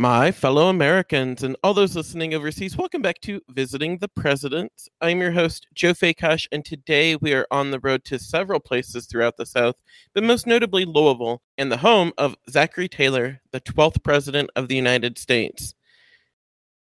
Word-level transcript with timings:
My 0.00 0.32
fellow 0.32 0.70
Americans 0.70 1.42
and 1.42 1.58
all 1.62 1.74
those 1.74 1.94
listening 1.94 2.32
overseas, 2.32 2.74
welcome 2.74 3.02
back 3.02 3.20
to 3.20 3.42
Visiting 3.50 3.98
the 3.98 4.08
President. 4.08 4.72
I'm 5.02 5.20
your 5.20 5.32
host, 5.32 5.66
Joe 5.74 5.92
Fakehash, 5.92 6.48
and 6.50 6.64
today 6.64 7.16
we 7.16 7.34
are 7.34 7.46
on 7.50 7.70
the 7.70 7.80
road 7.80 8.06
to 8.06 8.18
several 8.18 8.60
places 8.60 9.04
throughout 9.04 9.36
the 9.36 9.44
South, 9.44 9.76
but 10.14 10.24
most 10.24 10.46
notably 10.46 10.86
Louisville, 10.86 11.42
and 11.58 11.70
the 11.70 11.76
home 11.76 12.14
of 12.16 12.34
Zachary 12.48 12.88
Taylor, 12.88 13.42
the 13.52 13.60
12th 13.60 14.02
President 14.02 14.48
of 14.56 14.68
the 14.68 14.74
United 14.74 15.18
States. 15.18 15.74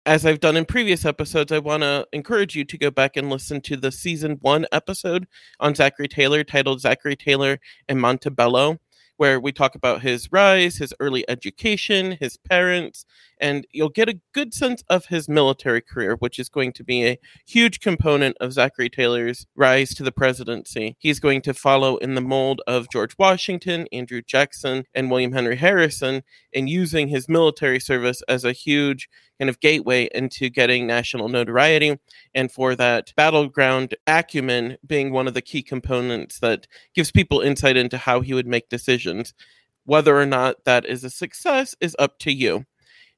As 0.05 0.27
I've 0.27 0.41
done 0.41 0.59
in 0.59 0.67
previous 0.67 1.07
episodes, 1.07 1.51
I 1.51 1.61
want 1.61 1.85
to 1.85 2.07
encourage 2.13 2.55
you 2.55 2.67
to 2.67 2.77
go 2.77 2.91
back 2.91 3.17
and 3.17 3.31
listen 3.31 3.63
to 3.63 3.79
the 3.79 3.91
season 3.91 4.37
one 4.43 4.67
episode 4.71 5.27
on 5.61 5.75
Zachary 5.75 6.09
Taylor 6.09 6.45
titled 6.45 6.83
Zachary 6.83 7.17
Taylor 7.17 7.59
and 7.89 7.99
Montebello 7.99 8.79
where 9.19 9.41
we 9.41 9.53
talk 9.53 9.75
about 9.77 10.03
his 10.03 10.33
rise, 10.33 10.79
his 10.79 10.95
early 11.01 11.29
education, 11.29 12.17
his 12.21 12.39
parents, 12.39 13.07
and 13.41 13.67
you'll 13.73 13.89
get 13.89 14.09
a 14.09 14.21
good 14.33 14.53
sense 14.55 14.83
of 14.89 15.07
his 15.07 15.29
military 15.29 15.81
career, 15.81 16.17
which 16.17 16.39
is 16.39 16.49
going 16.49 16.73
to 16.75 16.85
be 16.85 17.07
a 17.07 17.19
huge 17.47 17.81
component 17.81 18.37
of 18.41 18.53
Zachary 18.53 18.89
Taylor's 18.89 19.47
rise 19.55 19.95
to 19.95 20.03
the 20.03 20.13
presidency. 20.13 20.97
He's 20.99 21.21
going 21.21 21.43
to 21.43 21.55
follow 21.55 21.97
in 21.99 22.15
the 22.15 22.21
mold 22.21 22.61
of 22.67 22.91
George 22.91 23.17
Washington, 23.19 23.87
Andrew 23.93 24.23
Jackson, 24.23 24.85
and 24.95 25.11
William 25.11 25.33
Henry 25.33 25.57
Harrison 25.57 26.23
in 26.53 26.69
using 26.69 27.09
his 27.09 27.29
military 27.29 27.81
service 27.81 28.23
as 28.29 28.45
a 28.45 28.53
huge 28.53 29.09
kind 29.39 29.49
of 29.49 29.61
gateway 29.61 30.09
into 30.15 30.49
getting 30.49 30.87
national 30.87 31.29
notoriety 31.29 31.99
and 32.35 32.51
for 32.51 32.75
that 32.75 33.13
battleground 33.17 33.95
acumen 34.07 34.77
being 34.87 35.13
one 35.13 35.29
of 35.29 35.35
the 35.35 35.43
key 35.43 35.63
components 35.63 36.41
that 36.41 36.67
gives 36.95 37.13
people 37.13 37.41
insight 37.41 37.77
into 37.77 37.99
how 37.99 38.21
he 38.21 38.35
would 38.35 38.47
make 38.47 38.69
decisions. 38.69 39.35
Whether 39.85 40.19
or 40.19 40.27
not 40.27 40.65
that 40.65 40.85
is 40.85 41.05
a 41.05 41.11
success 41.11 41.75
is 41.81 41.97
up 41.99 42.19
to 42.21 42.33
you. 42.33 42.67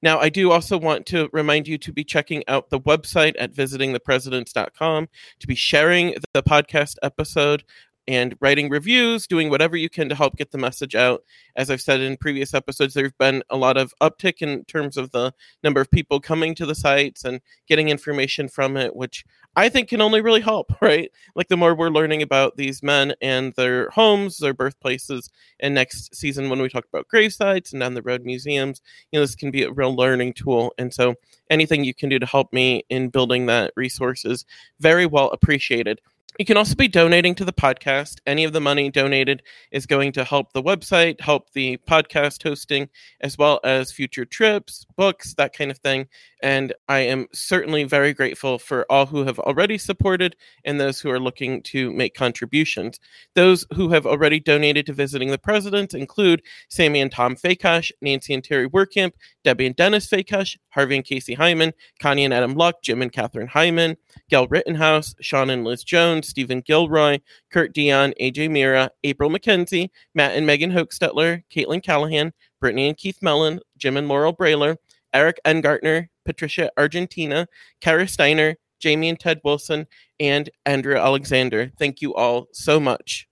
Now, 0.02 0.18
I 0.18 0.28
do 0.28 0.50
also 0.50 0.78
want 0.78 1.06
to 1.06 1.28
remind 1.32 1.68
you 1.68 1.78
to 1.78 1.92
be 1.92 2.04
checking 2.04 2.42
out 2.48 2.70
the 2.70 2.80
website 2.80 3.34
at 3.38 3.52
visitingthepresidents.com, 3.52 5.08
to 5.40 5.46
be 5.46 5.54
sharing 5.54 6.14
the 6.32 6.42
podcast 6.42 6.96
episode 7.02 7.64
and 8.10 8.36
writing 8.40 8.68
reviews, 8.68 9.28
doing 9.28 9.50
whatever 9.50 9.76
you 9.76 9.88
can 9.88 10.08
to 10.08 10.16
help 10.16 10.36
get 10.36 10.50
the 10.50 10.58
message 10.58 10.96
out. 10.96 11.22
As 11.54 11.70
I've 11.70 11.80
said 11.80 12.00
in 12.00 12.16
previous 12.16 12.54
episodes, 12.54 12.92
there's 12.92 13.12
been 13.12 13.44
a 13.50 13.56
lot 13.56 13.76
of 13.76 13.94
uptick 14.02 14.42
in 14.42 14.64
terms 14.64 14.96
of 14.96 15.12
the 15.12 15.32
number 15.62 15.80
of 15.80 15.88
people 15.92 16.18
coming 16.18 16.52
to 16.56 16.66
the 16.66 16.74
sites 16.74 17.24
and 17.24 17.40
getting 17.68 17.88
information 17.88 18.48
from 18.48 18.76
it, 18.76 18.96
which 18.96 19.24
I 19.54 19.68
think 19.68 19.88
can 19.88 20.00
only 20.00 20.20
really 20.20 20.40
help, 20.40 20.72
right? 20.82 21.08
Like 21.36 21.46
the 21.46 21.56
more 21.56 21.72
we're 21.76 21.90
learning 21.90 22.20
about 22.20 22.56
these 22.56 22.82
men 22.82 23.14
and 23.22 23.52
their 23.52 23.90
homes, 23.90 24.38
their 24.38 24.54
birthplaces, 24.54 25.30
and 25.60 25.72
next 25.72 26.12
season 26.12 26.50
when 26.50 26.60
we 26.60 26.68
talk 26.68 26.86
about 26.92 27.06
grave 27.06 27.32
sites 27.32 27.72
and 27.72 27.80
down 27.80 27.94
the 27.94 28.02
road 28.02 28.24
museums, 28.24 28.82
you 29.12 29.20
know, 29.20 29.24
this 29.24 29.36
can 29.36 29.52
be 29.52 29.62
a 29.62 29.70
real 29.70 29.94
learning 29.94 30.32
tool. 30.32 30.74
And 30.78 30.92
so 30.92 31.14
anything 31.48 31.84
you 31.84 31.94
can 31.94 32.08
do 32.08 32.18
to 32.18 32.26
help 32.26 32.52
me 32.52 32.84
in 32.90 33.08
building 33.08 33.46
that 33.46 33.72
resource 33.76 34.24
is 34.24 34.44
very 34.80 35.06
well 35.06 35.30
appreciated. 35.30 36.00
You 36.38 36.44
can 36.46 36.56
also 36.56 36.74
be 36.74 36.88
donating 36.88 37.34
to 37.34 37.44
the 37.44 37.52
podcast. 37.52 38.20
Any 38.26 38.44
of 38.44 38.52
the 38.52 38.60
money 38.60 38.90
donated 38.90 39.42
is 39.72 39.84
going 39.84 40.12
to 40.12 40.24
help 40.24 40.52
the 40.52 40.62
website, 40.62 41.20
help 41.20 41.52
the 41.52 41.76
podcast 41.88 42.42
hosting, 42.42 42.88
as 43.20 43.36
well 43.36 43.60
as 43.64 43.92
future 43.92 44.24
trips, 44.24 44.86
books, 44.96 45.34
that 45.34 45.52
kind 45.52 45.70
of 45.70 45.78
thing. 45.78 46.06
And 46.42 46.72
I 46.88 47.00
am 47.00 47.26
certainly 47.32 47.84
very 47.84 48.14
grateful 48.14 48.58
for 48.58 48.90
all 48.90 49.06
who 49.06 49.24
have 49.24 49.38
already 49.38 49.76
supported 49.76 50.36
and 50.64 50.80
those 50.80 51.00
who 51.00 51.10
are 51.10 51.20
looking 51.20 51.62
to 51.64 51.92
make 51.92 52.14
contributions. 52.14 52.98
Those 53.34 53.66
who 53.74 53.90
have 53.90 54.06
already 54.06 54.40
donated 54.40 54.86
to 54.86 54.92
visiting 54.92 55.30
the 55.30 55.38
president 55.38 55.92
include 55.92 56.42
Sammy 56.68 57.00
and 57.00 57.12
Tom 57.12 57.36
Fakehash, 57.36 57.92
Nancy 58.00 58.32
and 58.32 58.42
Terry 58.42 58.68
Workamp, 58.68 59.12
Debbie 59.44 59.66
and 59.66 59.76
Dennis 59.76 60.08
Fakehash, 60.08 60.56
Harvey 60.70 60.96
and 60.96 61.04
Casey 61.04 61.34
Hyman, 61.34 61.72
Connie 61.98 62.24
and 62.24 62.34
Adam 62.34 62.54
Luck, 62.54 62.82
Jim 62.82 63.02
and 63.02 63.12
Catherine 63.12 63.48
Hyman, 63.48 63.96
Gail 64.30 64.46
Rittenhouse, 64.48 65.14
Sean 65.20 65.50
and 65.50 65.64
Liz 65.64 65.84
Jones, 65.84 66.28
Stephen 66.28 66.60
Gilroy, 66.60 67.18
Kurt 67.50 67.74
Dion, 67.74 68.14
AJ 68.20 68.50
Mira, 68.50 68.90
April 69.04 69.30
McKenzie, 69.30 69.90
Matt 70.14 70.36
and 70.36 70.46
Megan 70.46 70.72
Hochstetler, 70.72 71.42
Caitlin 71.50 71.82
Callahan, 71.82 72.32
Brittany 72.60 72.88
and 72.88 72.96
Keith 72.96 73.22
Mellon, 73.22 73.60
Jim 73.78 73.96
and 73.96 74.06
Laurel 74.06 74.34
Brailer, 74.34 74.76
Eric 75.12 75.40
Engartner, 75.44 76.08
Patricia 76.24 76.70
Argentina, 76.76 77.46
Kara 77.80 78.06
Steiner, 78.06 78.56
Jamie 78.78 79.08
and 79.08 79.20
Ted 79.20 79.40
Wilson, 79.44 79.86
and 80.18 80.50
Andrew 80.66 80.96
Alexander. 80.96 81.70
Thank 81.78 82.00
you 82.00 82.14
all 82.14 82.48
so 82.52 82.80
much. 82.80 83.28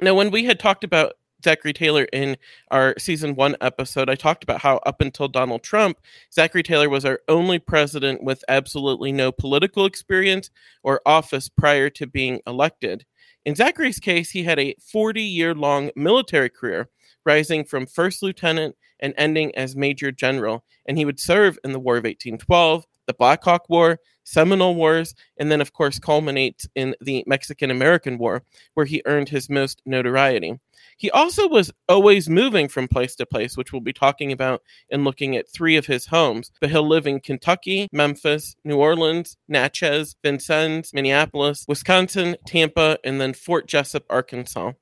Now, 0.00 0.14
when 0.14 0.30
we 0.30 0.44
had 0.44 0.58
talked 0.58 0.82
about 0.82 1.14
Zachary 1.44 1.72
Taylor 1.72 2.06
in 2.12 2.36
our 2.70 2.94
season 2.98 3.36
one 3.36 3.54
episode, 3.60 4.08
I 4.08 4.14
talked 4.14 4.42
about 4.42 4.62
how 4.62 4.78
up 4.78 5.00
until 5.00 5.28
Donald 5.28 5.62
Trump, 5.62 5.98
Zachary 6.32 6.62
Taylor 6.62 6.88
was 6.88 7.04
our 7.04 7.20
only 7.28 7.58
president 7.58 8.24
with 8.24 8.42
absolutely 8.48 9.12
no 9.12 9.30
political 9.30 9.84
experience 9.84 10.50
or 10.82 11.02
office 11.06 11.48
prior 11.48 11.90
to 11.90 12.06
being 12.06 12.40
elected. 12.46 13.04
In 13.44 13.54
Zachary's 13.54 14.00
case, 14.00 14.30
he 14.30 14.42
had 14.42 14.58
a 14.58 14.74
40 14.80 15.22
year 15.22 15.54
long 15.54 15.90
military 15.94 16.48
career, 16.48 16.88
rising 17.26 17.64
from 17.64 17.86
first 17.86 18.22
lieutenant 18.22 18.74
and 19.04 19.12
ending 19.18 19.54
as 19.54 19.76
major 19.76 20.10
general. 20.10 20.64
And 20.86 20.96
he 20.96 21.04
would 21.04 21.20
serve 21.20 21.58
in 21.62 21.72
the 21.72 21.78
War 21.78 21.96
of 21.96 22.04
1812, 22.04 22.86
the 23.06 23.12
Black 23.12 23.44
Hawk 23.44 23.68
War, 23.68 24.00
Seminole 24.24 24.74
Wars, 24.74 25.14
and 25.36 25.52
then, 25.52 25.60
of 25.60 25.74
course, 25.74 25.98
culminates 25.98 26.66
in 26.74 26.94
the 27.02 27.22
Mexican 27.26 27.70
American 27.70 28.16
War, 28.16 28.42
where 28.72 28.86
he 28.86 29.02
earned 29.04 29.28
his 29.28 29.50
most 29.50 29.82
notoriety. 29.84 30.58
He 30.96 31.10
also 31.10 31.46
was 31.46 31.70
always 31.86 32.30
moving 32.30 32.68
from 32.68 32.88
place 32.88 33.14
to 33.16 33.26
place, 33.26 33.58
which 33.58 33.72
we'll 33.72 33.82
be 33.82 33.92
talking 33.92 34.32
about 34.32 34.62
in 34.88 35.04
looking 35.04 35.36
at 35.36 35.50
three 35.50 35.76
of 35.76 35.84
his 35.84 36.06
homes. 36.06 36.50
But 36.60 36.70
he'll 36.70 36.88
live 36.88 37.06
in 37.06 37.20
Kentucky, 37.20 37.88
Memphis, 37.92 38.56
New 38.64 38.76
Orleans, 38.76 39.36
Natchez, 39.48 40.16
Vincennes, 40.22 40.92
Minneapolis, 40.94 41.66
Wisconsin, 41.68 42.36
Tampa, 42.46 42.98
and 43.04 43.20
then 43.20 43.34
Fort 43.34 43.68
Jesup, 43.68 44.04
Arkansas. 44.08 44.72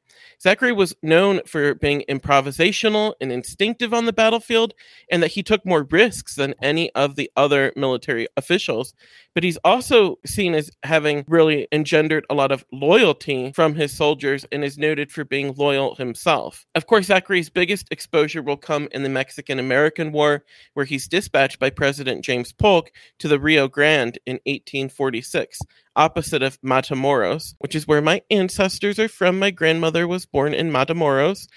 Zachary 0.41 0.73
was 0.73 0.95
known 1.03 1.41
for 1.47 1.75
being 1.75 2.05
improvisational 2.09 3.15
and 3.21 3.31
instinctive 3.31 3.95
on 3.95 4.07
the 4.07 4.13
battlefield, 4.13 4.75
and 5.11 5.23
that 5.23 5.33
he 5.33 5.43
took 5.43 5.65
more 5.65 5.85
risks 5.85 6.35
than 6.35 6.55
any 6.63 6.91
of 6.95 7.17
the 7.17 7.31
other 7.37 7.73
military 7.77 8.27
officials. 8.37 8.95
But 9.35 9.45
he's 9.45 9.59
also 9.65 10.19
seen 10.27 10.55
as 10.55 10.71
having 10.83 11.25
really 11.27 11.69
engendered 11.73 12.27
a 12.29 12.35
lot 12.35 12.53
of 12.53 12.65
loyalty 12.73 13.53
from 13.53 13.75
his 13.75 13.93
soldiers 13.93 14.45
and 14.53 14.65
is 14.65 14.79
noted 14.79 15.11
for 15.11 15.25
being 15.25 15.55
loyal 15.55 15.95
himself. 15.95 16.67
Of 16.75 16.87
course, 16.87 17.07
Zachary's 17.07 17.49
biggest 17.49 17.87
exposure 17.91 18.43
will 18.43 18.57
come 18.57 18.89
in 18.93 19.03
the 19.03 19.09
Mexican 19.09 19.59
American 19.59 20.13
War, 20.13 20.45
where 20.75 20.85
he's 20.85 21.09
dispatched 21.09 21.59
by 21.59 21.71
President 21.71 22.25
James 22.25 22.53
Polk 22.53 22.91
to 23.19 23.29
the 23.29 23.41
Rio 23.41 23.69
Grande 23.69 24.19
in 24.27 24.35
1846 24.45 25.61
opposite 25.97 26.43
of 26.43 26.61
Matamoros, 26.63 27.55
which 27.59 27.75
is 27.75 27.87
where 27.87 28.03
my 28.03 28.23
ancestors 28.31 28.99
are 28.99 29.09
from. 29.09 29.39
My 29.39 29.51
grandmother 29.51 30.07
was 30.07 30.27
born 30.27 30.55
in 30.55 30.71
Matamoros. 30.71 31.49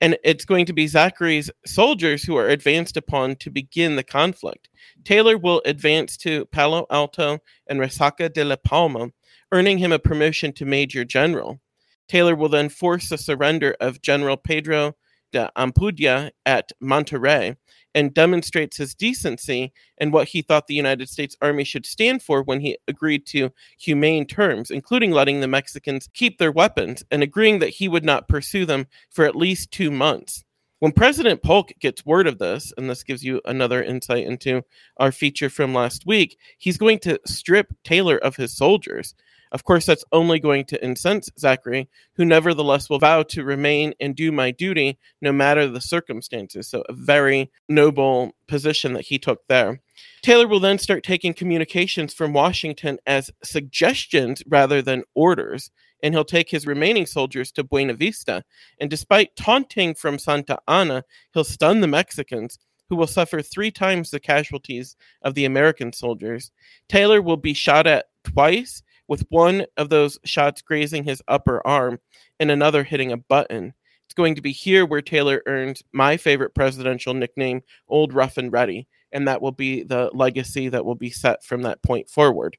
And 0.00 0.18
it's 0.24 0.44
going 0.44 0.66
to 0.66 0.72
be 0.72 0.88
Zachary's 0.88 1.48
soldiers 1.64 2.24
who 2.24 2.36
are 2.36 2.48
advanced 2.48 2.96
upon 2.96 3.36
to 3.36 3.50
begin 3.50 3.94
the 3.94 4.02
conflict. 4.02 4.68
Taylor 5.04 5.38
will 5.38 5.62
advance 5.64 6.16
to 6.18 6.44
Palo 6.46 6.86
Alto 6.90 7.38
and 7.68 7.78
Resaca 7.78 8.32
de 8.32 8.44
la 8.44 8.56
Palma, 8.56 9.10
earning 9.52 9.78
him 9.78 9.92
a 9.92 10.00
promotion 10.00 10.52
to 10.54 10.64
Major 10.64 11.04
General. 11.04 11.60
Taylor 12.08 12.34
will 12.34 12.48
then 12.48 12.68
force 12.68 13.08
the 13.08 13.16
surrender 13.16 13.76
of 13.80 14.02
General 14.02 14.36
Pedro 14.36 14.96
de 15.30 15.50
Ampudia 15.56 16.32
at 16.44 16.72
Monterrey, 16.82 17.56
and 17.94 18.14
demonstrates 18.14 18.76
his 18.76 18.94
decency 18.94 19.72
and 19.98 20.12
what 20.12 20.28
he 20.28 20.42
thought 20.42 20.66
the 20.66 20.74
United 20.74 21.08
States 21.08 21.36
Army 21.42 21.64
should 21.64 21.86
stand 21.86 22.22
for 22.22 22.42
when 22.42 22.60
he 22.60 22.78
agreed 22.88 23.26
to 23.26 23.50
humane 23.78 24.26
terms, 24.26 24.70
including 24.70 25.10
letting 25.10 25.40
the 25.40 25.48
Mexicans 25.48 26.08
keep 26.14 26.38
their 26.38 26.52
weapons 26.52 27.04
and 27.10 27.22
agreeing 27.22 27.58
that 27.58 27.70
he 27.70 27.88
would 27.88 28.04
not 28.04 28.28
pursue 28.28 28.64
them 28.64 28.86
for 29.10 29.24
at 29.24 29.36
least 29.36 29.70
two 29.70 29.90
months. 29.90 30.44
When 30.82 30.90
President 30.90 31.44
Polk 31.44 31.70
gets 31.78 32.04
word 32.04 32.26
of 32.26 32.38
this, 32.38 32.72
and 32.76 32.90
this 32.90 33.04
gives 33.04 33.22
you 33.22 33.40
another 33.44 33.84
insight 33.84 34.26
into 34.26 34.62
our 34.96 35.12
feature 35.12 35.48
from 35.48 35.72
last 35.72 36.06
week, 36.06 36.36
he's 36.58 36.76
going 36.76 36.98
to 37.00 37.20
strip 37.24 37.72
Taylor 37.84 38.18
of 38.18 38.34
his 38.34 38.56
soldiers. 38.56 39.14
Of 39.52 39.64
course, 39.64 39.84
that's 39.84 40.04
only 40.12 40.40
going 40.40 40.64
to 40.66 40.82
incense 40.82 41.28
Zachary, 41.38 41.90
who 42.14 42.24
nevertheless 42.24 42.88
will 42.88 42.98
vow 42.98 43.22
to 43.24 43.44
remain 43.44 43.92
and 44.00 44.16
do 44.16 44.32
my 44.32 44.50
duty 44.50 44.98
no 45.20 45.30
matter 45.30 45.68
the 45.68 45.80
circumstances. 45.80 46.68
So, 46.68 46.82
a 46.88 46.94
very 46.94 47.50
noble 47.68 48.34
position 48.48 48.94
that 48.94 49.06
he 49.06 49.18
took 49.18 49.46
there. 49.48 49.80
Taylor 50.22 50.48
will 50.48 50.58
then 50.58 50.78
start 50.78 51.04
taking 51.04 51.34
communications 51.34 52.14
from 52.14 52.32
Washington 52.32 52.98
as 53.06 53.30
suggestions 53.44 54.42
rather 54.48 54.80
than 54.80 55.04
orders, 55.14 55.70
and 56.02 56.14
he'll 56.14 56.24
take 56.24 56.50
his 56.50 56.66
remaining 56.66 57.04
soldiers 57.04 57.52
to 57.52 57.62
Buena 57.62 57.92
Vista. 57.92 58.44
And 58.80 58.88
despite 58.88 59.36
taunting 59.36 59.94
from 59.94 60.18
Santa 60.18 60.58
Anna, 60.66 61.04
he'll 61.34 61.44
stun 61.44 61.80
the 61.80 61.86
Mexicans 61.86 62.58
who 62.88 62.96
will 62.96 63.06
suffer 63.06 63.42
three 63.42 63.70
times 63.70 64.10
the 64.10 64.20
casualties 64.20 64.96
of 65.20 65.34
the 65.34 65.44
American 65.44 65.92
soldiers. 65.92 66.50
Taylor 66.88 67.20
will 67.20 67.36
be 67.36 67.54
shot 67.54 67.86
at 67.86 68.06
twice 68.24 68.82
with 69.08 69.24
one 69.28 69.66
of 69.76 69.88
those 69.88 70.18
shots 70.24 70.62
grazing 70.62 71.04
his 71.04 71.22
upper 71.28 71.66
arm 71.66 71.98
and 72.40 72.50
another 72.50 72.84
hitting 72.84 73.12
a 73.12 73.16
button. 73.16 73.74
It's 74.04 74.14
going 74.14 74.34
to 74.34 74.42
be 74.42 74.52
here 74.52 74.84
where 74.84 75.02
Taylor 75.02 75.42
earned 75.46 75.80
my 75.92 76.16
favorite 76.16 76.54
presidential 76.54 77.14
nickname, 77.14 77.62
Old 77.88 78.12
Rough 78.12 78.36
and 78.36 78.52
Ready, 78.52 78.86
and 79.10 79.26
that 79.26 79.40
will 79.40 79.52
be 79.52 79.82
the 79.82 80.10
legacy 80.12 80.68
that 80.68 80.84
will 80.84 80.94
be 80.94 81.10
set 81.10 81.44
from 81.44 81.62
that 81.62 81.82
point 81.82 82.08
forward. 82.08 82.56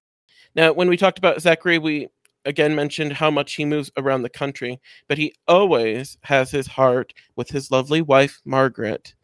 Now, 0.55 0.73
when 0.73 0.89
we 0.89 0.97
talked 0.97 1.17
about 1.17 1.41
Zachary, 1.41 1.77
we 1.77 2.07
again 2.45 2.75
mentioned 2.75 3.13
how 3.13 3.31
much 3.31 3.53
he 3.53 3.65
moves 3.65 3.91
around 3.97 4.21
the 4.23 4.29
country, 4.29 4.79
but 5.07 5.17
he 5.17 5.33
always 5.47 6.17
has 6.23 6.51
his 6.51 6.67
heart 6.67 7.13
with 7.35 7.49
his 7.49 7.71
lovely 7.71 8.01
wife, 8.01 8.41
Margaret. 8.45 9.15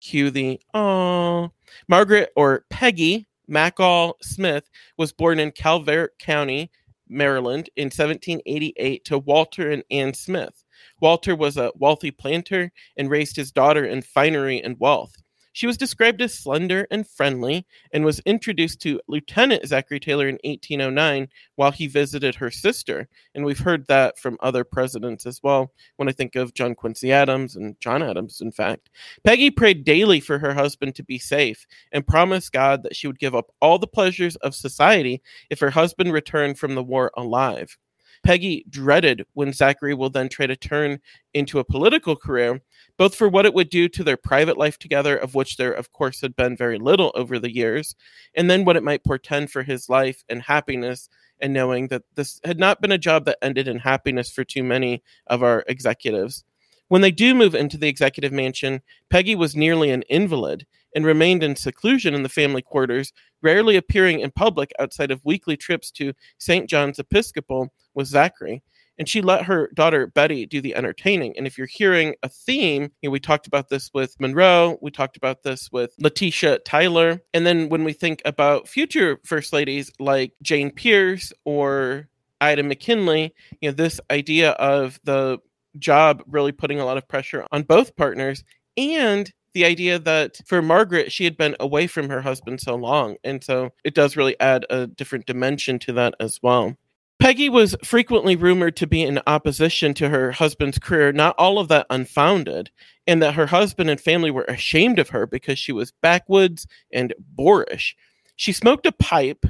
Cue 0.00 0.30
the 0.30 0.60
oh. 0.74 1.50
Margaret 1.88 2.30
or 2.36 2.64
Peggy 2.70 3.26
Mackall 3.50 4.14
Smith 4.22 4.68
was 4.96 5.12
born 5.12 5.38
in 5.38 5.52
Calvert 5.52 6.18
County, 6.18 6.70
Maryland 7.08 7.70
in 7.76 7.86
1788 7.86 9.04
to 9.04 9.18
Walter 9.18 9.70
and 9.70 9.84
Ann 9.90 10.14
Smith. 10.14 10.64
Walter 11.00 11.36
was 11.36 11.56
a 11.56 11.72
wealthy 11.76 12.10
planter 12.10 12.72
and 12.96 13.10
raised 13.10 13.36
his 13.36 13.52
daughter 13.52 13.84
in 13.84 14.02
finery 14.02 14.60
and 14.60 14.78
wealth. 14.80 15.14
She 15.56 15.66
was 15.66 15.78
described 15.78 16.20
as 16.20 16.34
slender 16.34 16.86
and 16.90 17.08
friendly 17.08 17.64
and 17.90 18.04
was 18.04 18.20
introduced 18.26 18.78
to 18.82 19.00
Lieutenant 19.08 19.66
Zachary 19.66 19.98
Taylor 19.98 20.28
in 20.28 20.38
1809 20.44 21.28
while 21.54 21.70
he 21.70 21.86
visited 21.86 22.34
her 22.34 22.50
sister. 22.50 23.08
And 23.34 23.42
we've 23.42 23.60
heard 23.60 23.86
that 23.86 24.18
from 24.18 24.36
other 24.40 24.64
presidents 24.64 25.24
as 25.24 25.42
well, 25.42 25.72
when 25.96 26.10
I 26.10 26.12
think 26.12 26.36
of 26.36 26.52
John 26.52 26.74
Quincy 26.74 27.10
Adams 27.10 27.56
and 27.56 27.80
John 27.80 28.02
Adams, 28.02 28.42
in 28.42 28.52
fact. 28.52 28.90
Peggy 29.24 29.50
prayed 29.50 29.84
daily 29.84 30.20
for 30.20 30.38
her 30.38 30.52
husband 30.52 30.94
to 30.96 31.02
be 31.02 31.18
safe 31.18 31.66
and 31.90 32.06
promised 32.06 32.52
God 32.52 32.82
that 32.82 32.94
she 32.94 33.06
would 33.06 33.18
give 33.18 33.34
up 33.34 33.50
all 33.62 33.78
the 33.78 33.86
pleasures 33.86 34.36
of 34.36 34.54
society 34.54 35.22
if 35.48 35.60
her 35.60 35.70
husband 35.70 36.12
returned 36.12 36.58
from 36.58 36.74
the 36.74 36.84
war 36.84 37.10
alive. 37.16 37.78
Peggy 38.24 38.64
dreaded 38.68 39.24
when 39.34 39.52
Zachary 39.52 39.94
will 39.94 40.10
then 40.10 40.28
try 40.28 40.46
to 40.46 40.56
turn 40.56 41.00
into 41.34 41.58
a 41.58 41.64
political 41.64 42.16
career, 42.16 42.60
both 42.96 43.14
for 43.14 43.28
what 43.28 43.46
it 43.46 43.54
would 43.54 43.70
do 43.70 43.88
to 43.88 44.04
their 44.04 44.16
private 44.16 44.56
life 44.56 44.78
together, 44.78 45.16
of 45.16 45.34
which 45.34 45.56
there, 45.56 45.72
of 45.72 45.92
course, 45.92 46.20
had 46.20 46.36
been 46.36 46.56
very 46.56 46.78
little 46.78 47.12
over 47.14 47.38
the 47.38 47.54
years, 47.54 47.94
and 48.34 48.50
then 48.50 48.64
what 48.64 48.76
it 48.76 48.82
might 48.82 49.04
portend 49.04 49.50
for 49.50 49.62
his 49.62 49.88
life 49.88 50.24
and 50.28 50.42
happiness, 50.42 51.08
and 51.40 51.52
knowing 51.52 51.88
that 51.88 52.02
this 52.14 52.40
had 52.44 52.58
not 52.58 52.80
been 52.80 52.92
a 52.92 52.98
job 52.98 53.24
that 53.26 53.38
ended 53.42 53.68
in 53.68 53.78
happiness 53.78 54.30
for 54.30 54.44
too 54.44 54.62
many 54.62 55.02
of 55.26 55.42
our 55.42 55.64
executives. 55.68 56.44
When 56.88 57.02
they 57.02 57.10
do 57.10 57.34
move 57.34 57.54
into 57.54 57.76
the 57.76 57.88
executive 57.88 58.32
mansion, 58.32 58.80
Peggy 59.10 59.34
was 59.34 59.56
nearly 59.56 59.90
an 59.90 60.02
invalid 60.02 60.66
and 60.96 61.04
remained 61.04 61.44
in 61.44 61.54
seclusion 61.54 62.14
in 62.14 62.22
the 62.22 62.28
family 62.28 62.62
quarters, 62.62 63.12
rarely 63.42 63.76
appearing 63.76 64.20
in 64.20 64.30
public 64.30 64.72
outside 64.80 65.10
of 65.10 65.24
weekly 65.24 65.56
trips 65.56 65.90
to 65.90 66.14
St. 66.38 66.68
John's 66.68 66.98
Episcopal 66.98 67.70
with 67.94 68.08
Zachary. 68.08 68.62
And 68.98 69.06
she 69.06 69.20
let 69.20 69.44
her 69.44 69.70
daughter 69.74 70.06
Betty 70.06 70.46
do 70.46 70.62
the 70.62 70.74
entertaining. 70.74 71.36
And 71.36 71.46
if 71.46 71.58
you're 71.58 71.66
hearing 71.66 72.14
a 72.22 72.30
theme, 72.30 72.84
you 73.02 73.08
know, 73.08 73.10
we 73.10 73.20
talked 73.20 73.46
about 73.46 73.68
this 73.68 73.90
with 73.92 74.18
Monroe, 74.18 74.78
we 74.80 74.90
talked 74.90 75.18
about 75.18 75.42
this 75.42 75.70
with 75.70 75.92
Letitia 75.98 76.60
Tyler. 76.60 77.20
And 77.34 77.46
then 77.46 77.68
when 77.68 77.84
we 77.84 77.92
think 77.92 78.22
about 78.24 78.66
future 78.66 79.20
first 79.22 79.52
ladies 79.52 79.92
like 79.98 80.32
Jane 80.40 80.70
Pierce 80.70 81.30
or 81.44 82.08
Ida 82.40 82.62
McKinley, 82.62 83.34
you 83.60 83.68
know, 83.68 83.74
this 83.74 84.00
idea 84.10 84.52
of 84.52 84.98
the 85.04 85.40
job 85.78 86.22
really 86.26 86.52
putting 86.52 86.80
a 86.80 86.86
lot 86.86 86.96
of 86.96 87.06
pressure 87.06 87.44
on 87.52 87.64
both 87.64 87.96
partners 87.96 88.44
and 88.78 89.30
the 89.56 89.64
idea 89.64 89.98
that 89.98 90.38
for 90.44 90.60
Margaret, 90.60 91.10
she 91.10 91.24
had 91.24 91.34
been 91.34 91.56
away 91.58 91.86
from 91.86 92.10
her 92.10 92.20
husband 92.20 92.60
so 92.60 92.74
long. 92.74 93.16
And 93.24 93.42
so 93.42 93.70
it 93.84 93.94
does 93.94 94.14
really 94.14 94.38
add 94.38 94.66
a 94.68 94.86
different 94.86 95.24
dimension 95.24 95.78
to 95.78 95.94
that 95.94 96.12
as 96.20 96.38
well. 96.42 96.76
Peggy 97.18 97.48
was 97.48 97.74
frequently 97.82 98.36
rumored 98.36 98.76
to 98.76 98.86
be 98.86 99.00
in 99.02 99.18
opposition 99.26 99.94
to 99.94 100.10
her 100.10 100.32
husband's 100.32 100.78
career, 100.78 101.10
not 101.10 101.34
all 101.38 101.58
of 101.58 101.68
that 101.68 101.86
unfounded, 101.88 102.70
and 103.06 103.22
that 103.22 103.32
her 103.32 103.46
husband 103.46 103.88
and 103.88 103.98
family 103.98 104.30
were 104.30 104.44
ashamed 104.44 104.98
of 104.98 105.08
her 105.08 105.26
because 105.26 105.58
she 105.58 105.72
was 105.72 105.90
backwoods 106.02 106.66
and 106.92 107.14
boorish. 107.18 107.96
She 108.36 108.52
smoked 108.52 108.84
a 108.84 108.92
pipe, 108.92 109.46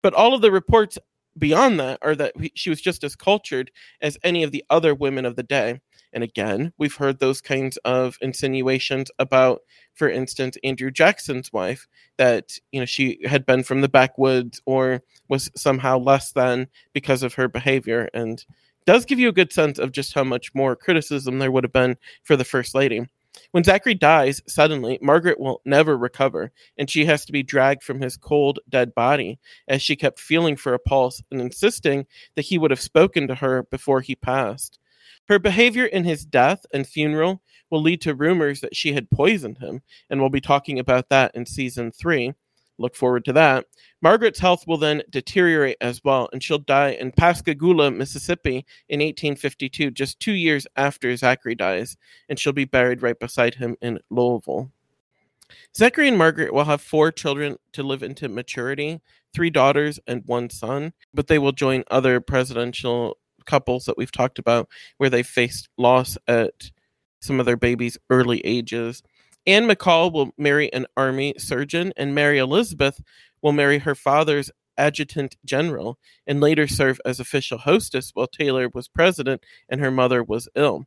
but 0.00 0.14
all 0.14 0.32
of 0.32 0.42
the 0.42 0.52
reports 0.52 0.96
beyond 1.36 1.80
that 1.80 1.98
are 2.02 2.14
that 2.14 2.34
she 2.54 2.70
was 2.70 2.80
just 2.80 3.02
as 3.02 3.16
cultured 3.16 3.72
as 4.00 4.16
any 4.22 4.44
of 4.44 4.52
the 4.52 4.64
other 4.70 4.94
women 4.94 5.26
of 5.26 5.34
the 5.34 5.42
day. 5.42 5.80
And 6.12 6.24
again, 6.24 6.72
we've 6.78 6.96
heard 6.96 7.18
those 7.18 7.40
kinds 7.40 7.76
of 7.78 8.18
insinuations 8.20 9.10
about, 9.18 9.60
for 9.94 10.08
instance, 10.08 10.56
Andrew 10.64 10.90
Jackson's 10.90 11.52
wife, 11.52 11.86
that 12.16 12.58
you 12.72 12.80
know 12.80 12.86
she 12.86 13.18
had 13.24 13.46
been 13.46 13.62
from 13.62 13.80
the 13.80 13.88
backwoods 13.88 14.60
or 14.66 15.02
was 15.28 15.50
somehow 15.56 15.98
less 15.98 16.32
than 16.32 16.68
because 16.92 17.22
of 17.22 17.34
her 17.34 17.48
behavior, 17.48 18.08
and 18.12 18.44
does 18.86 19.04
give 19.04 19.18
you 19.18 19.28
a 19.28 19.32
good 19.32 19.52
sense 19.52 19.78
of 19.78 19.92
just 19.92 20.14
how 20.14 20.24
much 20.24 20.54
more 20.54 20.74
criticism 20.74 21.38
there 21.38 21.52
would 21.52 21.64
have 21.64 21.72
been 21.72 21.96
for 22.24 22.36
the 22.36 22.44
first 22.44 22.74
lady. 22.74 23.06
When 23.52 23.64
Zachary 23.64 23.94
dies 23.94 24.42
suddenly, 24.48 24.98
Margaret 25.00 25.38
will 25.38 25.60
never 25.64 25.96
recover, 25.96 26.50
and 26.76 26.90
she 26.90 27.04
has 27.04 27.24
to 27.24 27.32
be 27.32 27.44
dragged 27.44 27.82
from 27.82 28.00
his 28.00 28.16
cold, 28.16 28.58
dead 28.68 28.94
body 28.94 29.38
as 29.68 29.82
she 29.82 29.96
kept 29.96 30.18
feeling 30.18 30.56
for 30.56 30.74
a 30.74 30.78
pulse 30.80 31.22
and 31.30 31.40
insisting 31.40 32.06
that 32.34 32.46
he 32.46 32.58
would 32.58 32.72
have 32.72 32.80
spoken 32.80 33.28
to 33.28 33.36
her 33.36 33.62
before 33.62 34.00
he 34.00 34.16
passed. 34.16 34.78
Her 35.30 35.38
behavior 35.38 35.86
in 35.86 36.02
his 36.02 36.26
death 36.26 36.66
and 36.74 36.84
funeral 36.84 37.40
will 37.70 37.80
lead 37.80 38.00
to 38.00 38.16
rumors 38.16 38.62
that 38.62 38.74
she 38.74 38.94
had 38.94 39.12
poisoned 39.12 39.58
him, 39.58 39.80
and 40.10 40.18
we'll 40.20 40.28
be 40.28 40.40
talking 40.40 40.80
about 40.80 41.08
that 41.10 41.30
in 41.36 41.46
season 41.46 41.92
three. 41.92 42.34
Look 42.78 42.96
forward 42.96 43.24
to 43.26 43.32
that. 43.34 43.66
Margaret's 44.02 44.40
health 44.40 44.66
will 44.66 44.76
then 44.76 45.04
deteriorate 45.08 45.76
as 45.80 46.02
well, 46.02 46.28
and 46.32 46.42
she'll 46.42 46.58
die 46.58 46.96
in 46.98 47.12
Pascagoula, 47.12 47.92
Mississippi 47.92 48.66
in 48.88 48.98
1852, 48.98 49.92
just 49.92 50.18
two 50.18 50.32
years 50.32 50.66
after 50.74 51.16
Zachary 51.16 51.54
dies, 51.54 51.96
and 52.28 52.36
she'll 52.36 52.52
be 52.52 52.64
buried 52.64 53.00
right 53.00 53.18
beside 53.20 53.54
him 53.54 53.76
in 53.80 54.00
Louisville. 54.10 54.72
Zachary 55.76 56.08
and 56.08 56.18
Margaret 56.18 56.52
will 56.52 56.64
have 56.64 56.82
four 56.82 57.12
children 57.12 57.56
to 57.74 57.84
live 57.84 58.02
into 58.02 58.28
maturity 58.28 59.00
three 59.32 59.50
daughters 59.50 60.00
and 60.08 60.24
one 60.26 60.50
son, 60.50 60.92
but 61.14 61.28
they 61.28 61.38
will 61.38 61.52
join 61.52 61.84
other 61.88 62.20
presidential 62.20 63.16
couples 63.46 63.84
that 63.84 63.96
we've 63.96 64.12
talked 64.12 64.38
about 64.38 64.68
where 64.98 65.10
they 65.10 65.22
faced 65.22 65.68
loss 65.76 66.16
at 66.26 66.70
some 67.20 67.40
of 67.40 67.46
their 67.46 67.56
babies' 67.56 67.98
early 68.08 68.40
ages. 68.40 69.02
Anne 69.46 69.66
Mackall 69.66 70.12
will 70.12 70.32
marry 70.36 70.72
an 70.72 70.86
army 70.96 71.34
surgeon, 71.38 71.92
and 71.96 72.14
Mary 72.14 72.38
Elizabeth 72.38 73.00
will 73.42 73.52
marry 73.52 73.78
her 73.78 73.94
father's 73.94 74.50
adjutant 74.76 75.36
general 75.44 75.98
and 76.26 76.40
later 76.40 76.66
serve 76.66 77.00
as 77.04 77.20
official 77.20 77.58
hostess 77.58 78.10
while 78.14 78.26
Taylor 78.26 78.68
was 78.72 78.88
president 78.88 79.42
and 79.68 79.80
her 79.80 79.90
mother 79.90 80.22
was 80.22 80.48
ill. 80.54 80.84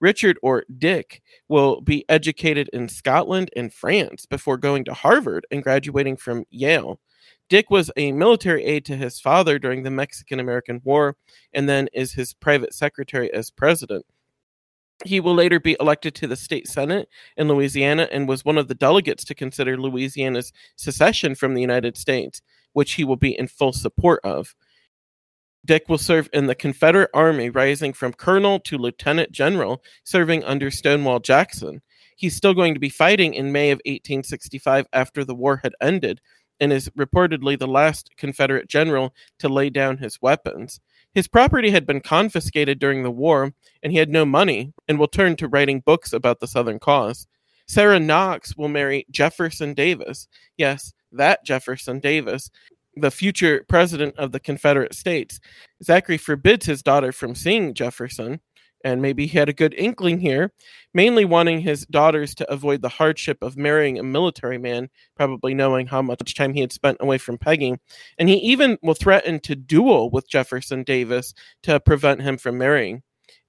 Richard 0.00 0.38
or 0.42 0.64
Dick 0.78 1.22
will 1.48 1.80
be 1.80 2.04
educated 2.08 2.68
in 2.72 2.88
Scotland 2.88 3.50
and 3.56 3.72
France 3.72 4.26
before 4.26 4.58
going 4.58 4.84
to 4.84 4.94
Harvard 4.94 5.46
and 5.50 5.62
graduating 5.62 6.16
from 6.16 6.44
Yale. 6.50 7.00
Dick 7.48 7.70
was 7.70 7.90
a 7.96 8.12
military 8.12 8.64
aide 8.64 8.84
to 8.86 8.96
his 8.96 9.20
father 9.20 9.58
during 9.58 9.82
the 9.82 9.90
Mexican 9.90 10.40
American 10.40 10.80
War 10.84 11.16
and 11.52 11.68
then 11.68 11.88
is 11.92 12.12
his 12.12 12.34
private 12.34 12.74
secretary 12.74 13.32
as 13.32 13.50
president. 13.50 14.04
He 15.04 15.20
will 15.20 15.34
later 15.34 15.60
be 15.60 15.76
elected 15.78 16.14
to 16.16 16.26
the 16.26 16.36
state 16.36 16.66
senate 16.66 17.08
in 17.36 17.48
Louisiana 17.48 18.08
and 18.10 18.26
was 18.28 18.44
one 18.44 18.58
of 18.58 18.66
the 18.66 18.74
delegates 18.74 19.24
to 19.24 19.34
consider 19.34 19.76
Louisiana's 19.76 20.52
secession 20.76 21.34
from 21.34 21.54
the 21.54 21.60
United 21.60 21.96
States, 21.96 22.40
which 22.72 22.94
he 22.94 23.04
will 23.04 23.16
be 23.16 23.38
in 23.38 23.46
full 23.46 23.72
support 23.72 24.20
of. 24.24 24.54
Dick 25.66 25.88
will 25.88 25.98
serve 25.98 26.28
in 26.32 26.46
the 26.46 26.54
Confederate 26.54 27.10
Army, 27.12 27.50
rising 27.50 27.92
from 27.92 28.12
colonel 28.12 28.58
to 28.60 28.78
lieutenant 28.78 29.32
general, 29.32 29.82
serving 30.04 30.44
under 30.44 30.70
Stonewall 30.70 31.20
Jackson. 31.20 31.82
He's 32.16 32.36
still 32.36 32.54
going 32.54 32.72
to 32.72 32.80
be 32.80 32.88
fighting 32.88 33.34
in 33.34 33.52
May 33.52 33.72
of 33.72 33.78
1865 33.84 34.86
after 34.92 35.24
the 35.24 35.34
war 35.34 35.60
had 35.62 35.74
ended, 35.80 36.20
and 36.60 36.72
is 36.72 36.88
reportedly 36.90 37.58
the 37.58 37.66
last 37.66 38.10
Confederate 38.16 38.68
general 38.68 39.14
to 39.38 39.48
lay 39.48 39.70
down 39.70 39.98
his 39.98 40.20
weapons. 40.20 40.80
His 41.14 41.28
property 41.28 41.70
had 41.70 41.86
been 41.86 42.00
confiscated 42.00 42.78
during 42.78 43.02
the 43.02 43.10
war, 43.10 43.52
and 43.82 43.92
he 43.92 43.98
had 43.98 44.10
no 44.10 44.24
money 44.24 44.72
and 44.86 44.98
will 44.98 45.08
turn 45.08 45.36
to 45.36 45.48
writing 45.48 45.80
books 45.80 46.12
about 46.12 46.40
the 46.40 46.46
Southern 46.46 46.78
cause. 46.78 47.26
Sarah 47.66 47.98
Knox 47.98 48.56
will 48.56 48.68
marry 48.68 49.06
Jefferson 49.10 49.74
Davis. 49.74 50.28
Yes, 50.56 50.92
that 51.12 51.44
Jefferson 51.44 52.00
Davis, 52.00 52.50
the 52.94 53.10
future 53.10 53.64
president 53.68 54.16
of 54.18 54.32
the 54.32 54.40
Confederate 54.40 54.94
States. 54.94 55.40
Zachary 55.82 56.18
forbids 56.18 56.66
his 56.66 56.82
daughter 56.82 57.12
from 57.12 57.34
seeing 57.34 57.74
Jefferson, 57.74 58.40
and 58.84 59.02
maybe 59.02 59.26
he 59.26 59.38
had 59.38 59.48
a 59.48 59.54
good 59.54 59.74
inkling 59.74 60.20
here, 60.20 60.52
mainly 60.94 61.24
wanting 61.24 61.60
his 61.60 61.86
daughters 61.86 62.34
to 62.36 62.50
avoid 62.50 62.82
the 62.82 62.88
hardship 62.88 63.38
of 63.42 63.56
marrying 63.56 63.98
a 63.98 64.02
military 64.02 64.58
man, 64.58 64.88
probably 65.16 65.54
knowing 65.54 65.86
how 65.86 66.02
much 66.02 66.34
time 66.34 66.54
he 66.54 66.60
had 66.60 66.72
spent 66.72 66.98
away 67.00 67.18
from 67.18 67.38
Peggy. 67.38 67.76
And 68.18 68.28
he 68.28 68.36
even 68.36 68.78
will 68.82 68.94
threaten 68.94 69.40
to 69.40 69.56
duel 69.56 70.10
with 70.10 70.28
Jefferson 70.28 70.82
Davis 70.82 71.34
to 71.64 71.80
prevent 71.80 72.22
him 72.22 72.38
from 72.38 72.58
marrying. 72.58 73.02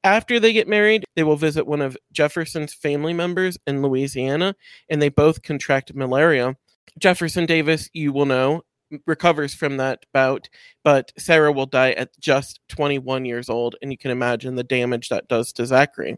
After 0.04 0.40
they 0.40 0.54
get 0.54 0.68
married, 0.68 1.06
they 1.16 1.24
will 1.24 1.36
visit 1.36 1.68
one 1.68 1.82
of 1.82 1.98
Jefferson's 2.12 2.74
family 2.74 3.14
members 3.14 3.58
in 3.68 3.82
Louisiana, 3.82 4.56
and 4.90 5.02
they 5.02 5.10
both 5.10 5.42
contract 5.42 5.94
malaria. 5.94 6.56
Jefferson 7.00 7.46
Davis, 7.46 7.90
you 7.94 8.14
will 8.14 8.26
know, 8.26 8.64
recovers 9.06 9.54
from 9.54 9.78
that 9.78 10.06
bout, 10.14 10.50
but 10.84 11.12
Sarah 11.18 11.52
will 11.52 11.66
die 11.66 11.92
at 11.92 12.18
just 12.20 12.60
21 12.70 13.26
years 13.26 13.50
old, 13.50 13.76
and 13.82 13.92
you 13.92 13.98
can 13.98 14.12
imagine 14.12 14.56
the 14.56 14.64
damage 14.64 15.10
that 15.10 15.28
does 15.28 15.54
to 15.54 15.66
Zachary. 15.66 16.18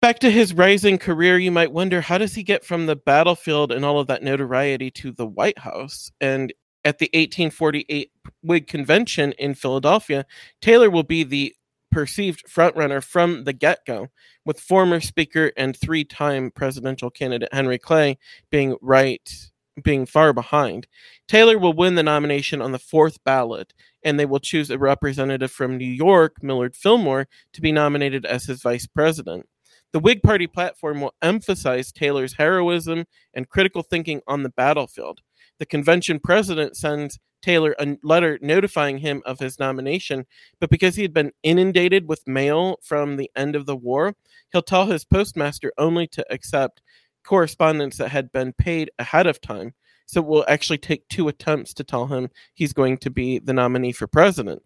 Back 0.00 0.18
to 0.20 0.30
his 0.30 0.54
rising 0.54 0.96
career, 0.96 1.38
you 1.38 1.50
might 1.50 1.72
wonder 1.72 2.00
how 2.00 2.16
does 2.16 2.34
he 2.34 2.42
get 2.42 2.64
from 2.64 2.86
the 2.86 2.96
battlefield 2.96 3.70
and 3.70 3.84
all 3.84 3.98
of 3.98 4.06
that 4.06 4.22
notoriety 4.22 4.90
to 4.92 5.12
the 5.12 5.26
White 5.26 5.58
House? 5.58 6.10
And 6.20 6.52
at 6.84 6.98
the 6.98 7.10
1848 7.12 8.10
Whig 8.42 8.66
convention 8.66 9.32
in 9.32 9.54
Philadelphia, 9.54 10.24
Taylor 10.62 10.88
will 10.88 11.02
be 11.02 11.22
the 11.22 11.54
perceived 11.90 12.44
frontrunner 12.48 13.02
from 13.02 13.44
the 13.44 13.52
get 13.52 13.80
go, 13.86 14.08
with 14.46 14.60
former 14.60 15.00
Speaker 15.00 15.52
and 15.56 15.76
three 15.76 16.04
time 16.04 16.50
presidential 16.50 17.10
candidate 17.10 17.52
Henry 17.52 17.78
Clay 17.78 18.18
being 18.50 18.76
right, 18.80 19.50
being 19.82 20.06
far 20.06 20.32
behind. 20.32 20.86
Taylor 21.28 21.58
will 21.58 21.72
win 21.72 21.94
the 21.94 22.02
nomination 22.02 22.60
on 22.60 22.72
the 22.72 22.78
fourth 22.78 23.22
ballot, 23.24 23.72
and 24.02 24.18
they 24.18 24.26
will 24.26 24.38
choose 24.38 24.70
a 24.70 24.78
representative 24.78 25.50
from 25.50 25.76
New 25.76 25.84
York, 25.84 26.42
Millard 26.42 26.74
Fillmore, 26.74 27.28
to 27.52 27.60
be 27.60 27.72
nominated 27.72 28.24
as 28.24 28.44
his 28.44 28.62
vice 28.62 28.86
president. 28.86 29.46
The 29.92 29.98
Whig 29.98 30.22
Party 30.22 30.46
platform 30.46 31.00
will 31.00 31.14
emphasize 31.20 31.90
Taylor's 31.90 32.34
heroism 32.34 33.06
and 33.34 33.48
critical 33.48 33.82
thinking 33.82 34.20
on 34.26 34.42
the 34.42 34.50
battlefield. 34.50 35.20
The 35.58 35.66
convention 35.66 36.20
president 36.20 36.76
sends 36.76 37.18
Taylor 37.42 37.74
a 37.78 37.96
letter 38.02 38.38
notifying 38.40 38.98
him 38.98 39.22
of 39.24 39.38
his 39.38 39.58
nomination, 39.58 40.26
but 40.60 40.70
because 40.70 40.96
he 40.96 41.02
had 41.02 41.14
been 41.14 41.32
inundated 41.42 42.08
with 42.08 42.28
mail 42.28 42.78
from 42.82 43.16
the 43.16 43.30
end 43.34 43.56
of 43.56 43.66
the 43.66 43.76
war, 43.76 44.14
he'll 44.52 44.62
tell 44.62 44.86
his 44.86 45.04
postmaster 45.04 45.72
only 45.78 46.06
to 46.08 46.24
accept 46.32 46.82
correspondence 47.24 47.96
that 47.98 48.10
had 48.10 48.32
been 48.32 48.52
paid 48.52 48.90
ahead 48.98 49.26
of 49.26 49.40
time. 49.40 49.74
So 50.06 50.20
it 50.20 50.26
will 50.26 50.44
actually 50.48 50.78
take 50.78 51.06
two 51.08 51.28
attempts 51.28 51.72
to 51.74 51.84
tell 51.84 52.08
him 52.08 52.30
he's 52.54 52.72
going 52.72 52.98
to 52.98 53.10
be 53.10 53.38
the 53.38 53.52
nominee 53.52 53.92
for 53.92 54.08
president. 54.08 54.60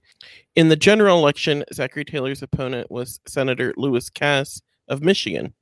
In 0.56 0.70
the 0.70 0.76
general 0.76 1.18
election, 1.18 1.64
Zachary 1.73 2.04
Taylor's 2.04 2.42
opponent 2.42 2.90
was 2.90 3.20
Senator 3.26 3.75
Lewis 3.76 4.08
Cass, 4.08 4.62
of 4.88 5.02
Michigan. 5.02 5.54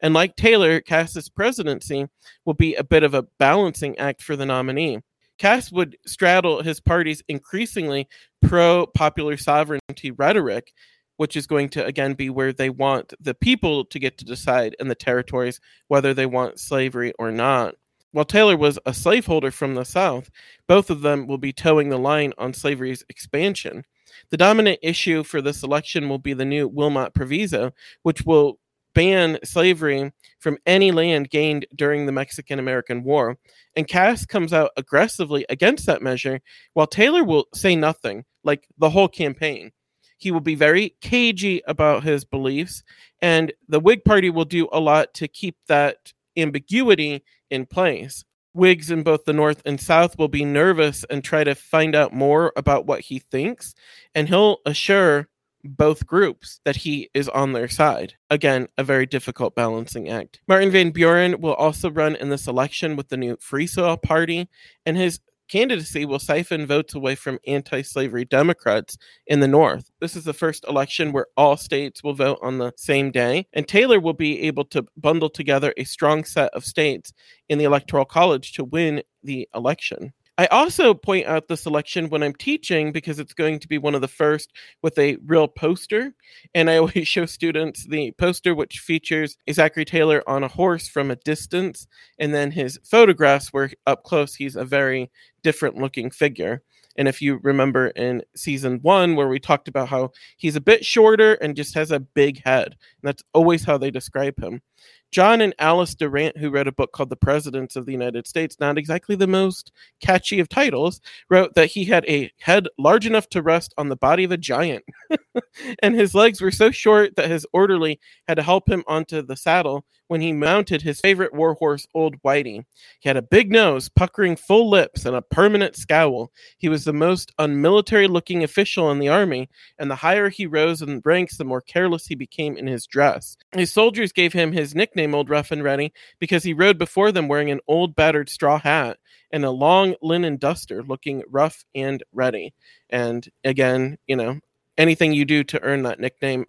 And 0.00 0.14
like 0.14 0.36
Taylor, 0.36 0.80
Cass's 0.80 1.28
presidency 1.28 2.06
will 2.44 2.54
be 2.54 2.74
a 2.74 2.84
bit 2.84 3.02
of 3.02 3.14
a 3.14 3.26
balancing 3.38 3.98
act 3.98 4.22
for 4.22 4.36
the 4.36 4.46
nominee. 4.46 5.00
Cass 5.38 5.70
would 5.70 5.96
straddle 6.04 6.62
his 6.62 6.80
party's 6.80 7.22
increasingly 7.28 8.08
pro 8.42 8.86
popular 8.86 9.36
sovereignty 9.36 10.10
rhetoric, 10.10 10.72
which 11.18 11.36
is 11.36 11.46
going 11.46 11.68
to 11.68 11.84
again 11.84 12.14
be 12.14 12.30
where 12.30 12.52
they 12.52 12.70
want 12.70 13.12
the 13.20 13.34
people 13.34 13.84
to 13.84 13.98
get 13.98 14.16
to 14.16 14.24
decide 14.24 14.74
in 14.80 14.88
the 14.88 14.94
territories 14.94 15.60
whether 15.88 16.14
they 16.14 16.26
want 16.26 16.58
slavery 16.58 17.12
or 17.18 17.30
not. 17.30 17.74
While 18.12 18.24
Taylor 18.24 18.56
was 18.56 18.78
a 18.86 18.94
slaveholder 18.94 19.50
from 19.50 19.74
the 19.74 19.84
South, 19.84 20.30
both 20.66 20.88
of 20.88 21.02
them 21.02 21.26
will 21.26 21.36
be 21.36 21.52
toeing 21.52 21.90
the 21.90 21.98
line 21.98 22.32
on 22.38 22.54
slavery's 22.54 23.04
expansion. 23.10 23.84
The 24.30 24.36
dominant 24.36 24.78
issue 24.82 25.24
for 25.24 25.42
this 25.42 25.62
election 25.62 26.08
will 26.08 26.18
be 26.18 26.32
the 26.32 26.44
new 26.44 26.68
Wilmot 26.68 27.14
Proviso, 27.14 27.72
which 28.02 28.22
will 28.22 28.58
ban 28.94 29.38
slavery 29.44 30.12
from 30.38 30.56
any 30.66 30.90
land 30.90 31.30
gained 31.30 31.66
during 31.74 32.06
the 32.06 32.12
Mexican 32.12 32.58
American 32.58 33.04
War. 33.04 33.36
And 33.76 33.86
Cass 33.86 34.24
comes 34.24 34.52
out 34.52 34.70
aggressively 34.76 35.44
against 35.48 35.86
that 35.86 36.00
measure, 36.00 36.40
while 36.74 36.86
Taylor 36.86 37.24
will 37.24 37.46
say 37.54 37.76
nothing, 37.76 38.24
like 38.44 38.66
the 38.78 38.90
whole 38.90 39.08
campaign. 39.08 39.72
He 40.18 40.30
will 40.30 40.40
be 40.40 40.54
very 40.54 40.94
cagey 41.00 41.62
about 41.66 42.02
his 42.02 42.24
beliefs, 42.24 42.82
and 43.22 43.52
the 43.68 43.80
Whig 43.80 44.04
Party 44.04 44.30
will 44.30 44.44
do 44.44 44.68
a 44.72 44.80
lot 44.80 45.14
to 45.14 45.28
keep 45.28 45.56
that 45.68 46.12
ambiguity 46.36 47.24
in 47.50 47.66
place. 47.66 48.24
Whigs 48.52 48.90
in 48.90 49.02
both 49.04 49.24
the 49.24 49.32
North 49.32 49.62
and 49.64 49.80
South 49.80 50.18
will 50.18 50.28
be 50.28 50.44
nervous 50.44 51.04
and 51.08 51.22
try 51.22 51.44
to 51.44 51.54
find 51.54 51.94
out 51.94 52.12
more 52.12 52.52
about 52.56 52.86
what 52.86 53.02
he 53.02 53.20
thinks, 53.20 53.74
and 54.14 54.28
he'll 54.28 54.58
assure 54.66 55.28
both 55.64 56.06
groups 56.06 56.60
that 56.64 56.76
he 56.76 57.10
is 57.14 57.28
on 57.28 57.52
their 57.52 57.68
side. 57.68 58.14
Again, 58.30 58.68
a 58.76 58.84
very 58.84 59.06
difficult 59.06 59.54
balancing 59.54 60.08
act. 60.08 60.40
Martin 60.48 60.70
Van 60.70 60.90
Buren 60.90 61.40
will 61.40 61.54
also 61.54 61.90
run 61.90 62.16
in 62.16 62.30
this 62.30 62.46
election 62.46 62.96
with 62.96 63.08
the 63.08 63.16
new 63.16 63.36
Free 63.40 63.66
Soil 63.66 63.96
Party, 63.96 64.48
and 64.84 64.96
his 64.96 65.20
candidacy 65.48 66.04
will 66.04 66.18
siphon 66.18 66.66
votes 66.66 66.94
away 66.94 67.14
from 67.14 67.38
anti 67.46 67.82
slavery 67.82 68.24
Democrats 68.24 68.96
in 69.26 69.40
the 69.40 69.48
North. 69.48 69.90
This 70.00 70.14
is 70.14 70.24
the 70.24 70.32
first 70.32 70.64
election 70.68 71.12
where 71.12 71.26
all 71.36 71.56
states 71.56 72.02
will 72.02 72.14
vote 72.14 72.38
on 72.42 72.58
the 72.58 72.72
same 72.76 73.10
day, 73.10 73.46
and 73.52 73.66
Taylor 73.66 74.00
will 74.00 74.14
be 74.14 74.42
able 74.42 74.64
to 74.66 74.86
bundle 74.96 75.30
together 75.30 75.74
a 75.76 75.84
strong 75.84 76.24
set 76.24 76.52
of 76.54 76.64
states 76.64 77.12
in 77.48 77.58
the 77.58 77.64
Electoral 77.64 78.04
College 78.04 78.52
to 78.52 78.64
win 78.64 79.02
the 79.22 79.48
election. 79.54 80.12
I 80.38 80.46
also 80.46 80.94
point 80.94 81.26
out 81.26 81.48
the 81.48 81.56
selection 81.56 82.10
when 82.10 82.22
I'm 82.22 82.32
teaching 82.32 82.92
because 82.92 83.18
it's 83.18 83.34
going 83.34 83.58
to 83.58 83.66
be 83.66 83.76
one 83.76 83.96
of 83.96 84.00
the 84.00 84.06
first 84.06 84.52
with 84.82 84.96
a 84.96 85.16
real 85.26 85.48
poster. 85.48 86.14
And 86.54 86.70
I 86.70 86.76
always 86.78 87.08
show 87.08 87.26
students 87.26 87.84
the 87.88 88.12
poster, 88.12 88.54
which 88.54 88.78
features 88.78 89.36
Zachary 89.50 89.84
Taylor 89.84 90.22
on 90.28 90.44
a 90.44 90.48
horse 90.48 90.86
from 90.86 91.10
a 91.10 91.16
distance, 91.16 91.88
and 92.20 92.32
then 92.32 92.52
his 92.52 92.78
photographs 92.84 93.48
where 93.52 93.70
up 93.84 94.04
close 94.04 94.36
he's 94.36 94.54
a 94.54 94.64
very 94.64 95.10
different 95.42 95.76
looking 95.76 96.08
figure. 96.08 96.62
And 96.96 97.08
if 97.08 97.20
you 97.20 97.40
remember 97.42 97.88
in 97.88 98.22
season 98.36 98.78
one, 98.82 99.16
where 99.16 99.28
we 99.28 99.40
talked 99.40 99.68
about 99.68 99.88
how 99.88 100.10
he's 100.36 100.56
a 100.56 100.60
bit 100.60 100.84
shorter 100.84 101.34
and 101.34 101.56
just 101.56 101.74
has 101.74 101.90
a 101.90 102.00
big 102.00 102.42
head, 102.44 102.66
and 102.66 102.76
that's 103.02 103.22
always 103.34 103.64
how 103.64 103.76
they 103.76 103.90
describe 103.90 104.40
him. 104.40 104.62
John 105.10 105.40
and 105.40 105.54
Alice 105.58 105.94
Durant, 105.94 106.36
who 106.36 106.50
wrote 106.50 106.68
a 106.68 106.72
book 106.72 106.92
called 106.92 107.10
The 107.10 107.16
Presidents 107.16 107.76
of 107.76 107.86
the 107.86 107.92
United 107.92 108.26
States, 108.26 108.56
not 108.60 108.76
exactly 108.76 109.16
the 109.16 109.26
most 109.26 109.72
catchy 110.00 110.38
of 110.40 110.48
titles, 110.48 111.00
wrote 111.30 111.54
that 111.54 111.70
he 111.70 111.84
had 111.84 112.04
a 112.06 112.30
head 112.40 112.68
large 112.78 113.06
enough 113.06 113.28
to 113.30 113.42
rest 113.42 113.72
on 113.78 113.88
the 113.88 113.96
body 113.96 114.24
of 114.24 114.32
a 114.32 114.36
giant. 114.36 114.84
and 115.82 115.94
his 115.94 116.14
legs 116.14 116.40
were 116.40 116.50
so 116.50 116.70
short 116.70 117.16
that 117.16 117.30
his 117.30 117.46
orderly 117.52 118.00
had 118.26 118.34
to 118.36 118.42
help 118.42 118.68
him 118.68 118.84
onto 118.86 119.22
the 119.22 119.36
saddle 119.36 119.84
when 120.08 120.20
he 120.20 120.32
mounted 120.32 120.82
his 120.82 121.00
favorite 121.00 121.34
warhorse, 121.34 121.86
Old 121.94 122.20
Whitey. 122.22 122.64
He 122.98 123.08
had 123.08 123.16
a 123.16 123.22
big 123.22 123.52
nose, 123.52 123.88
puckering 123.88 124.36
full 124.36 124.68
lips, 124.68 125.04
and 125.04 125.14
a 125.14 125.22
permanent 125.22 125.76
scowl. 125.76 126.32
He 126.56 126.68
was 126.68 126.84
the 126.84 126.92
most 126.92 127.32
unmilitary 127.38 128.08
looking 128.08 128.42
official 128.42 128.90
in 128.90 128.98
the 128.98 129.08
army, 129.08 129.48
and 129.78 129.90
the 129.90 129.96
higher 129.96 130.30
he 130.30 130.46
rose 130.46 130.82
in 130.82 131.02
ranks, 131.04 131.36
the 131.36 131.44
more 131.44 131.60
careless 131.60 132.06
he 132.06 132.14
became 132.14 132.56
in 132.56 132.66
his 132.66 132.86
dress. 132.86 133.36
His 133.52 133.72
soldiers 133.72 134.12
gave 134.12 134.32
him 134.32 134.52
his 134.52 134.74
nickname, 134.74 135.14
Old 135.14 135.28
Rough 135.28 135.50
and 135.50 135.62
Ready, 135.62 135.92
because 136.18 136.42
he 136.42 136.54
rode 136.54 136.78
before 136.78 137.12
them 137.12 137.28
wearing 137.28 137.50
an 137.50 137.60
old 137.68 137.94
battered 137.94 138.30
straw 138.30 138.58
hat 138.58 138.98
and 139.30 139.44
a 139.44 139.50
long 139.50 139.94
linen 140.00 140.36
duster, 140.36 140.82
looking 140.82 141.22
rough 141.28 141.64
and 141.74 142.02
ready. 142.12 142.54
And 142.88 143.28
again, 143.44 143.98
you 144.06 144.16
know, 144.16 144.40
anything 144.78 145.12
you 145.12 145.24
do 145.24 145.44
to 145.44 145.62
earn 145.62 145.82
that 145.84 146.00
nickname, 146.00 146.46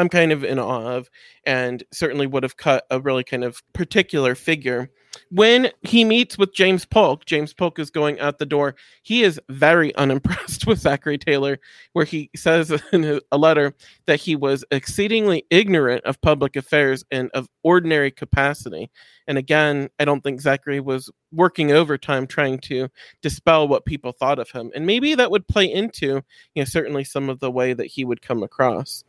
I'm 0.00 0.08
kind 0.08 0.32
of 0.32 0.44
in 0.44 0.58
awe 0.58 0.96
of, 0.96 1.10
and 1.44 1.84
certainly 1.92 2.26
would 2.26 2.42
have 2.42 2.56
cut 2.56 2.86
a 2.90 3.00
really 3.00 3.22
kind 3.22 3.44
of 3.44 3.62
particular 3.74 4.34
figure. 4.34 4.90
When 5.30 5.70
he 5.82 6.04
meets 6.04 6.38
with 6.38 6.54
James 6.54 6.86
Polk, 6.86 7.26
James 7.26 7.52
Polk 7.52 7.78
is 7.78 7.90
going 7.90 8.18
out 8.18 8.38
the 8.38 8.46
door. 8.46 8.76
He 9.02 9.22
is 9.22 9.38
very 9.50 9.94
unimpressed 9.96 10.66
with 10.66 10.78
Zachary 10.78 11.18
Taylor, 11.18 11.58
where 11.92 12.06
he 12.06 12.30
says 12.34 12.72
in 12.92 13.20
a 13.30 13.36
letter 13.36 13.74
that 14.06 14.20
he 14.20 14.36
was 14.36 14.64
exceedingly 14.70 15.44
ignorant 15.50 16.04
of 16.04 16.20
public 16.22 16.56
affairs 16.56 17.04
and 17.10 17.30
of 17.34 17.46
ordinary 17.62 18.10
capacity. 18.10 18.90
And 19.26 19.36
again, 19.36 19.90
I 19.98 20.06
don't 20.06 20.24
think 20.24 20.40
Zachary 20.40 20.80
was 20.80 21.10
working 21.30 21.72
overtime 21.72 22.26
trying 22.26 22.58
to 22.60 22.88
dispel 23.20 23.68
what 23.68 23.84
people 23.84 24.12
thought 24.12 24.38
of 24.38 24.50
him. 24.50 24.70
And 24.74 24.86
maybe 24.86 25.14
that 25.14 25.30
would 25.30 25.46
play 25.46 25.70
into, 25.70 26.22
you 26.54 26.62
know, 26.62 26.64
certainly 26.64 27.04
some 27.04 27.28
of 27.28 27.40
the 27.40 27.50
way 27.50 27.74
that 27.74 27.86
he 27.86 28.04
would 28.04 28.22
come 28.22 28.42
across. 28.42 29.04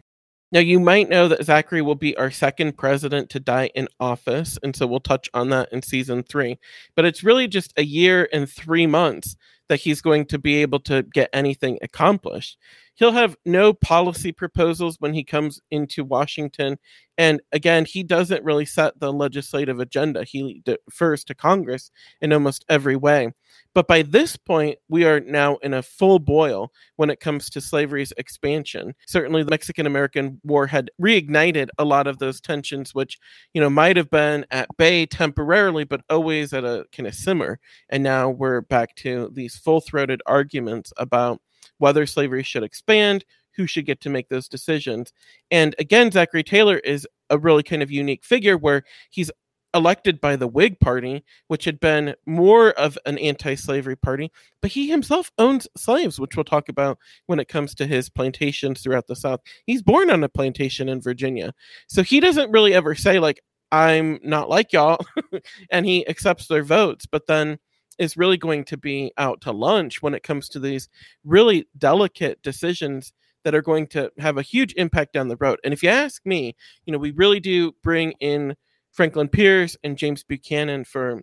Now, 0.51 0.59
you 0.59 0.79
might 0.81 1.07
know 1.09 1.29
that 1.29 1.45
Zachary 1.45 1.81
will 1.81 1.95
be 1.95 2.15
our 2.17 2.29
second 2.29 2.77
president 2.77 3.29
to 3.29 3.39
die 3.39 3.71
in 3.73 3.87
office, 4.01 4.57
and 4.61 4.75
so 4.75 4.85
we'll 4.85 4.99
touch 4.99 5.29
on 5.33 5.49
that 5.49 5.71
in 5.71 5.81
season 5.81 6.23
three. 6.23 6.59
But 6.95 7.05
it's 7.05 7.23
really 7.23 7.47
just 7.47 7.73
a 7.77 7.83
year 7.85 8.27
and 8.33 8.49
three 8.49 8.85
months 8.85 9.37
that 9.69 9.79
he's 9.79 10.01
going 10.01 10.25
to 10.25 10.37
be 10.37 10.55
able 10.57 10.81
to 10.81 11.03
get 11.03 11.29
anything 11.31 11.79
accomplished. 11.81 12.57
He'll 12.95 13.11
have 13.11 13.35
no 13.45 13.73
policy 13.73 14.31
proposals 14.31 14.97
when 14.99 15.13
he 15.13 15.23
comes 15.23 15.59
into 15.71 16.03
Washington. 16.03 16.77
And 17.17 17.41
again, 17.51 17.85
he 17.85 18.03
doesn't 18.03 18.43
really 18.43 18.65
set 18.65 18.99
the 18.99 19.11
legislative 19.11 19.79
agenda. 19.79 20.23
He 20.23 20.61
defers 20.65 21.23
to 21.25 21.35
Congress 21.35 21.91
in 22.21 22.33
almost 22.33 22.65
every 22.69 22.95
way. 22.95 23.31
But 23.73 23.87
by 23.87 24.01
this 24.01 24.35
point, 24.35 24.77
we 24.89 25.05
are 25.05 25.21
now 25.21 25.55
in 25.57 25.73
a 25.73 25.81
full 25.81 26.19
boil 26.19 26.71
when 26.97 27.09
it 27.09 27.21
comes 27.21 27.49
to 27.51 27.61
slavery's 27.61 28.11
expansion. 28.17 28.93
Certainly, 29.07 29.43
the 29.43 29.49
Mexican 29.49 29.85
American 29.85 30.41
War 30.43 30.67
had 30.67 30.91
reignited 31.01 31.69
a 31.77 31.85
lot 31.85 32.07
of 32.07 32.19
those 32.19 32.41
tensions, 32.41 32.93
which, 32.93 33.17
you 33.53 33.61
know, 33.61 33.69
might 33.69 33.97
have 33.97 34.09
been 34.09 34.45
at 34.51 34.67
bay 34.77 35.05
temporarily, 35.05 35.85
but 35.85 36.01
always 36.09 36.53
at 36.53 36.65
a 36.65 36.85
kind 36.91 37.07
of 37.07 37.15
simmer. 37.15 37.59
And 37.89 38.03
now 38.03 38.29
we're 38.29 38.61
back 38.61 38.95
to 38.97 39.29
these 39.33 39.55
full 39.55 39.79
throated 39.79 40.21
arguments 40.25 40.91
about 40.97 41.41
whether 41.81 42.05
slavery 42.05 42.43
should 42.43 42.63
expand, 42.63 43.25
who 43.55 43.67
should 43.67 43.85
get 43.85 43.99
to 44.01 44.09
make 44.09 44.29
those 44.29 44.47
decisions. 44.47 45.11
And 45.49 45.75
again, 45.79 46.11
Zachary 46.11 46.43
Taylor 46.43 46.77
is 46.77 47.07
a 47.29 47.37
really 47.37 47.63
kind 47.63 47.81
of 47.81 47.91
unique 47.91 48.23
figure 48.23 48.57
where 48.57 48.83
he's 49.09 49.31
elected 49.73 50.21
by 50.21 50.35
the 50.35 50.47
Whig 50.47 50.79
Party, 50.79 51.23
which 51.47 51.65
had 51.65 51.79
been 51.79 52.13
more 52.25 52.71
of 52.71 52.97
an 53.05 53.17
anti 53.17 53.55
slavery 53.55 53.95
party, 53.95 54.31
but 54.61 54.71
he 54.71 54.89
himself 54.89 55.31
owns 55.37 55.67
slaves, 55.75 56.19
which 56.19 56.35
we'll 56.35 56.43
talk 56.43 56.69
about 56.69 56.99
when 57.25 57.39
it 57.39 57.47
comes 57.47 57.73
to 57.75 57.87
his 57.87 58.09
plantations 58.09 58.81
throughout 58.81 59.07
the 59.07 59.15
South. 59.15 59.39
He's 59.65 59.81
born 59.81 60.11
on 60.11 60.23
a 60.23 60.29
plantation 60.29 60.87
in 60.87 61.01
Virginia. 61.01 61.53
So 61.87 62.03
he 62.03 62.19
doesn't 62.19 62.51
really 62.51 62.73
ever 62.73 62.95
say, 62.95 63.19
like, 63.19 63.41
I'm 63.71 64.19
not 64.21 64.49
like 64.49 64.73
y'all, 64.73 65.03
and 65.71 65.85
he 65.85 66.07
accepts 66.07 66.47
their 66.47 66.63
votes, 66.63 67.05
but 67.05 67.27
then 67.27 67.57
is 67.97 68.17
really 68.17 68.37
going 68.37 68.63
to 68.65 68.77
be 68.77 69.11
out 69.17 69.41
to 69.41 69.51
lunch 69.51 70.01
when 70.01 70.13
it 70.13 70.23
comes 70.23 70.49
to 70.49 70.59
these 70.59 70.89
really 71.23 71.67
delicate 71.77 72.41
decisions 72.41 73.13
that 73.43 73.55
are 73.55 73.61
going 73.61 73.87
to 73.87 74.11
have 74.19 74.37
a 74.37 74.43
huge 74.43 74.73
impact 74.73 75.13
down 75.13 75.27
the 75.27 75.37
road. 75.37 75.59
And 75.63 75.73
if 75.73 75.81
you 75.81 75.89
ask 75.89 76.25
me, 76.25 76.55
you 76.85 76.93
know, 76.93 76.99
we 76.99 77.11
really 77.11 77.39
do 77.39 77.73
bring 77.83 78.13
in 78.19 78.55
Franklin 78.91 79.29
Pierce 79.29 79.77
and 79.83 79.97
James 79.97 80.23
Buchanan 80.23 80.83
for 80.83 81.21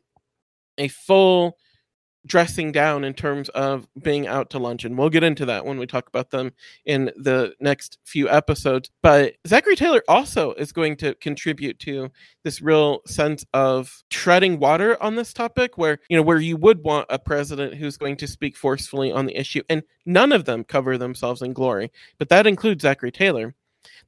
a 0.79 0.89
full 0.89 1.57
dressing 2.29 2.71
down 2.71 3.03
in 3.03 3.15
terms 3.15 3.49
of 3.51 3.89
being 4.01 4.27
out 4.27 4.51
to 4.51 4.59
lunch. 4.59 4.85
And 4.85 4.97
we'll 4.97 5.09
get 5.09 5.25
into 5.25 5.47
that 5.47 5.65
when 5.65 5.79
we 5.79 5.87
talk 5.87 6.07
about 6.09 6.31
them 6.31 6.53
in 6.85 7.11
the 7.17 7.55
next 7.59 7.99
few 8.05 8.29
episodes. 8.29 8.91
But 9.03 9.35
Zachary 9.47 9.75
Taylor 9.75 10.03
also 10.07 10.53
is 10.53 10.71
going 10.71 10.97
to 10.99 11.15
contribute 11.15 11.79
to 11.81 12.11
this 12.45 12.63
real 12.63 13.01
sense 13.07 13.45
of 13.53 14.05
treading 14.11 14.61
water 14.61 15.03
on 15.03 15.17
this 15.17 15.33
topic 15.33 15.77
where, 15.77 15.99
you 16.09 16.17
know, 16.17 16.23
where 16.23 16.39
you 16.39 16.57
would 16.57 16.85
want 16.85 17.07
a 17.09 17.19
president 17.19 17.75
who's 17.75 17.97
going 17.97 18.17
to 18.19 18.29
speak 18.29 18.57
forcefully 18.57 19.11
on 19.11 19.27
the 19.27 19.37
issue. 19.37 19.63
And 19.69 19.83
none 20.07 20.33
of 20.33 20.45
them 20.45 20.65
cover 20.65 20.99
themselves 20.99 21.43
in 21.43 21.53
glory, 21.53 21.91
but 22.19 22.29
that 22.29 22.47
includes 22.47 22.83
Zachary 22.83 23.11
Taylor. 23.11 23.55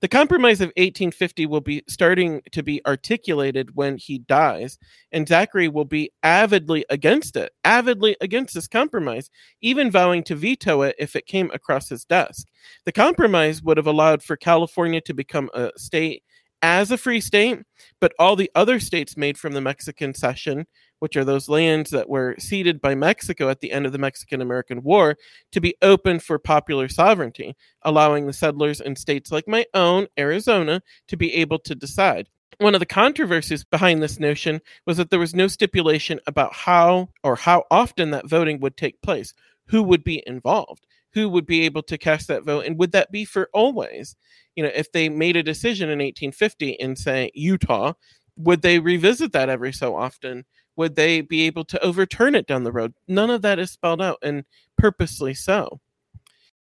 The 0.00 0.08
Compromise 0.08 0.60
of 0.60 0.68
1850 0.68 1.46
will 1.46 1.60
be 1.60 1.82
starting 1.88 2.42
to 2.52 2.62
be 2.62 2.80
articulated 2.86 3.74
when 3.76 3.96
he 3.96 4.18
dies, 4.18 4.78
and 5.12 5.28
Zachary 5.28 5.68
will 5.68 5.84
be 5.84 6.10
avidly 6.22 6.84
against 6.88 7.36
it, 7.36 7.52
avidly 7.64 8.16
against 8.20 8.54
this 8.54 8.68
compromise, 8.68 9.30
even 9.60 9.90
vowing 9.90 10.22
to 10.24 10.34
veto 10.34 10.82
it 10.82 10.96
if 10.98 11.16
it 11.16 11.26
came 11.26 11.50
across 11.52 11.88
his 11.88 12.04
desk. 12.04 12.46
The 12.84 12.92
compromise 12.92 13.62
would 13.62 13.76
have 13.76 13.86
allowed 13.86 14.22
for 14.22 14.36
California 14.36 15.00
to 15.02 15.14
become 15.14 15.50
a 15.54 15.70
state 15.76 16.22
as 16.62 16.90
a 16.90 16.98
free 16.98 17.20
state, 17.20 17.60
but 18.00 18.12
all 18.18 18.36
the 18.36 18.50
other 18.54 18.80
states 18.80 19.16
made 19.16 19.38
from 19.38 19.52
the 19.52 19.60
Mexican 19.60 20.14
cession 20.14 20.66
which 21.00 21.16
are 21.16 21.24
those 21.24 21.48
lands 21.48 21.90
that 21.90 22.08
were 22.08 22.36
ceded 22.38 22.80
by 22.80 22.94
Mexico 22.94 23.48
at 23.48 23.60
the 23.60 23.72
end 23.72 23.86
of 23.86 23.92
the 23.92 23.98
Mexican 23.98 24.40
American 24.40 24.82
War, 24.82 25.16
to 25.50 25.60
be 25.60 25.74
open 25.82 26.20
for 26.20 26.38
popular 26.38 26.88
sovereignty, 26.88 27.56
allowing 27.82 28.26
the 28.26 28.32
settlers 28.32 28.80
in 28.80 28.94
states 28.94 29.32
like 29.32 29.48
my 29.48 29.66
own, 29.74 30.06
Arizona, 30.18 30.80
to 31.08 31.16
be 31.16 31.34
able 31.34 31.58
to 31.60 31.74
decide. 31.74 32.28
One 32.58 32.74
of 32.74 32.80
the 32.80 32.86
controversies 32.86 33.64
behind 33.64 34.02
this 34.02 34.20
notion 34.20 34.60
was 34.86 34.98
that 34.98 35.10
there 35.10 35.18
was 35.18 35.34
no 35.34 35.48
stipulation 35.48 36.20
about 36.26 36.52
how 36.52 37.08
or 37.24 37.34
how 37.34 37.64
often 37.70 38.10
that 38.10 38.28
voting 38.28 38.60
would 38.60 38.76
take 38.76 39.00
place, 39.00 39.32
who 39.68 39.82
would 39.82 40.04
be 40.04 40.22
involved, 40.26 40.86
who 41.12 41.28
would 41.28 41.46
be 41.46 41.62
able 41.62 41.82
to 41.84 41.98
cast 41.98 42.28
that 42.28 42.44
vote, 42.44 42.66
and 42.66 42.78
would 42.78 42.92
that 42.92 43.10
be 43.10 43.24
for 43.24 43.48
always? 43.52 44.16
You 44.56 44.64
know, 44.64 44.70
if 44.74 44.92
they 44.92 45.08
made 45.08 45.36
a 45.36 45.42
decision 45.42 45.88
in 45.88 45.98
1850 45.98 46.70
in, 46.70 46.96
say, 46.96 47.30
Utah, 47.34 47.94
would 48.36 48.62
they 48.62 48.78
revisit 48.78 49.32
that 49.32 49.48
every 49.48 49.72
so 49.72 49.96
often? 49.96 50.44
would 50.80 50.96
they 50.96 51.20
be 51.20 51.42
able 51.42 51.62
to 51.62 51.84
overturn 51.84 52.34
it 52.34 52.46
down 52.46 52.64
the 52.64 52.72
road? 52.72 52.94
None 53.06 53.28
of 53.28 53.42
that 53.42 53.58
is 53.58 53.70
spelled 53.70 54.00
out, 54.00 54.16
and 54.22 54.44
purposely 54.78 55.34
so. 55.34 55.78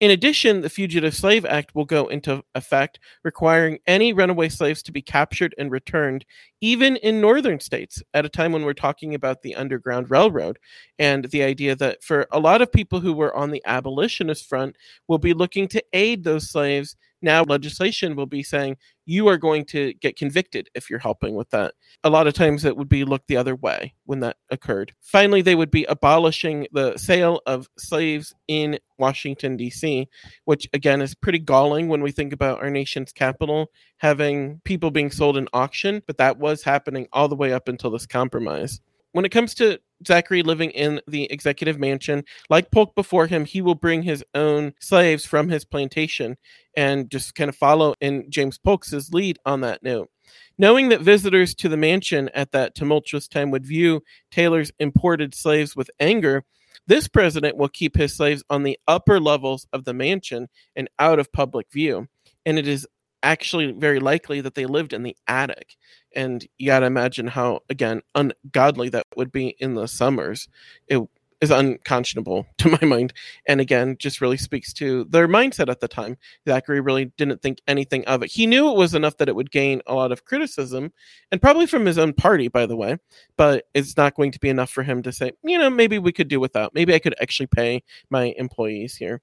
In 0.06 0.12
addition, 0.12 0.62
the 0.62 0.70
Fugitive 0.70 1.16
Slave 1.16 1.46
Act 1.46 1.74
will 1.74 1.84
go 1.84 2.06
into 2.06 2.44
effect, 2.54 3.00
requiring 3.24 3.80
any 3.88 4.14
runaway 4.14 4.50
slaves 4.50 4.84
to 4.84 4.92
be 4.92 5.02
captured 5.02 5.56
and 5.58 5.72
returned, 5.72 6.26
even 6.62 6.98
in 6.98 7.20
northern 7.20 7.60
states, 7.60 8.04
at 8.14 8.24
a 8.24 8.30
time 8.30 8.52
when 8.52 8.66
we're 8.66 8.76
talking 8.76 9.16
about 9.16 9.42
the 9.42 9.56
Underground 9.56 10.12
Railroad. 10.12 10.60
And 11.00 11.26
the 11.32 11.42
idea 11.42 11.76
that 11.78 12.04
for 12.04 12.28
a 12.32 12.40
lot 12.40 12.62
of 12.62 12.72
people 12.72 13.00
who 13.00 13.14
were 13.14 13.36
on 13.36 13.50
the 13.50 13.64
abolitionist 13.66 14.48
front 14.48 14.76
will 15.08 15.18
be 15.18 15.34
looking 15.34 15.68
to 15.70 15.84
aid 15.92 16.24
those 16.24 16.52
slaves 16.52 16.96
now 17.22 17.44
legislation 17.44 18.16
will 18.16 18.26
be 18.26 18.44
saying 18.44 18.78
you 19.06 19.28
are 19.28 19.38
going 19.38 19.66
to 19.66 19.94
get 19.96 20.18
convicted 20.18 20.70
if 20.76 20.90
you're 20.90 21.00
helping 21.00 21.36
with 21.36 21.50
that. 21.52 21.74
A 22.04 22.10
lot 22.10 22.28
of 22.28 22.34
times 22.34 22.66
it 22.66 22.76
would 22.76 22.90
be 22.90 23.04
looked 23.04 23.28
the 23.28 23.38
other 23.38 23.56
way 23.56 23.94
when 24.06 24.20
that 24.22 24.38
occurred. 24.50 24.94
Finally, 25.02 25.42
they 25.42 25.56
would 25.56 25.72
be 25.72 25.86
abolishing 25.86 26.68
the 26.72 26.98
sale 26.98 27.42
of 27.46 27.70
slaves 27.78 28.34
in 28.48 28.80
Washington, 28.98 29.58
D.C., 29.58 30.08
which 30.46 30.68
again 30.74 31.02
is 31.02 31.16
pretty 31.16 31.40
galling 31.40 31.88
when 31.88 32.02
we 32.02 32.12
think 32.12 32.34
about 32.34 32.62
our 32.62 32.70
nation's 32.70 33.12
capital 33.12 33.70
having 33.98 34.62
people 34.66 34.92
being 34.92 35.12
sold 35.12 35.38
in 35.38 35.48
auction, 35.54 36.02
but 36.06 36.18
that 36.18 36.38
was 36.38 36.64
happening 36.64 37.08
all 37.14 37.28
the 37.28 37.36
way 37.36 37.54
up 37.54 37.68
until 37.68 37.92
this 37.92 38.06
compromise. 38.06 38.82
When 39.16 39.24
it 39.24 39.32
comes 39.32 39.54
to 39.56 39.80
Zachary 40.06 40.44
living 40.44 40.72
in 40.72 41.00
the 41.08 41.32
executive 41.32 41.80
mansion. 41.80 42.26
Like 42.50 42.70
Polk 42.70 42.96
before 42.96 43.28
him, 43.28 43.46
he 43.46 43.62
will 43.62 43.74
bring 43.74 44.04
his 44.04 44.26
own 44.34 44.74
slaves 44.82 45.24
from 45.24 45.48
his 45.48 45.64
plantation 45.64 46.36
and 46.76 47.10
just 47.10 47.34
kind 47.34 47.48
of 47.48 47.56
follow 47.56 47.96
in 48.02 48.30
James 48.30 48.58
Polk's 48.58 48.92
lead 49.14 49.40
on 49.46 49.62
that 49.62 49.82
note. 49.82 50.10
Knowing 50.58 50.90
that 50.90 51.00
visitors 51.00 51.56
to 51.56 51.70
the 51.70 51.78
mansion 51.78 52.30
at 52.34 52.52
that 52.52 52.76
tumultuous 52.76 53.30
time 53.30 53.52
would 53.52 53.66
view 53.66 54.02
Taylor's 54.32 54.74
imported 54.80 55.34
slaves 55.34 55.78
with 55.78 55.90
anger, 56.02 56.44
this 56.86 57.08
president 57.08 57.56
will 57.56 57.70
keep 57.70 57.96
his 57.96 58.14
slaves 58.14 58.44
on 58.50 58.64
the 58.64 58.78
upper 58.86 59.22
levels 59.22 59.66
of 59.72 59.86
the 59.86 59.94
mansion 59.94 60.50
and 60.76 60.90
out 61.00 61.20
of 61.20 61.32
public 61.32 61.72
view. 61.72 62.10
And 62.46 62.60
it 62.60 62.68
is 62.68 62.86
actually 63.26 63.72
very 63.72 64.00
likely 64.00 64.40
that 64.42 64.56
they 64.56 64.66
lived 64.66 64.94
in 64.94 65.04
the 65.04 65.18
attic. 65.28 65.76
And 66.16 66.48
you 66.58 66.68
got 66.68 66.80
to 66.80 66.86
imagine 66.86 67.28
how, 67.28 67.62
again, 67.70 68.02
ungodly 68.14 68.90
that 68.90 69.08
would 69.18 69.32
be 69.32 69.56
in 69.60 69.74
the 69.74 69.88
summers. 69.88 70.48
It 70.88 71.02
is 71.42 71.52
unconscionable 71.52 72.46
to 72.60 72.70
my 72.70 72.88
mind. 72.88 73.14
And 73.48 73.60
again, 73.60 73.98
just 74.00 74.22
really 74.22 74.38
speaks 74.38 74.72
to 74.74 75.06
their 75.06 75.28
mindset 75.28 75.70
at 75.70 75.80
the 75.80 75.88
time. 75.88 76.18
Zachary 76.48 76.80
really 76.80 77.06
didn't 77.18 77.42
think 77.42 77.60
anything 77.68 78.06
of 78.06 78.24
it. 78.24 78.32
He 78.32 78.46
knew 78.46 78.70
it 78.70 78.78
was 78.78 78.94
enough 78.94 79.18
that 79.18 79.28
it 79.28 79.36
would 79.36 79.52
gain 79.52 79.82
a 79.88 79.96
lot 79.96 80.12
of 80.12 80.24
criticism, 80.24 80.94
and 81.32 81.42
probably 81.42 81.66
from 81.66 81.86
his 81.86 81.98
own 81.98 82.14
party, 82.14 82.48
by 82.48 82.66
the 82.66 82.78
way, 82.78 82.98
but 83.38 83.66
it's 83.74 83.98
not 83.98 84.16
going 84.16 84.32
to 84.32 84.40
be 84.40 84.50
enough 84.50 84.70
for 84.70 84.84
him 84.84 85.02
to 85.04 85.12
say, 85.12 85.32
you 85.44 85.58
know, 85.58 85.70
maybe 85.70 86.00
we 86.00 86.14
could 86.14 86.28
do 86.28 86.40
without. 86.40 86.74
Maybe 86.74 86.94
I 86.94 87.00
could 87.00 87.16
actually 87.22 87.48
pay 87.48 87.84
my 88.10 88.34
employees 88.38 88.96
here. 88.96 89.22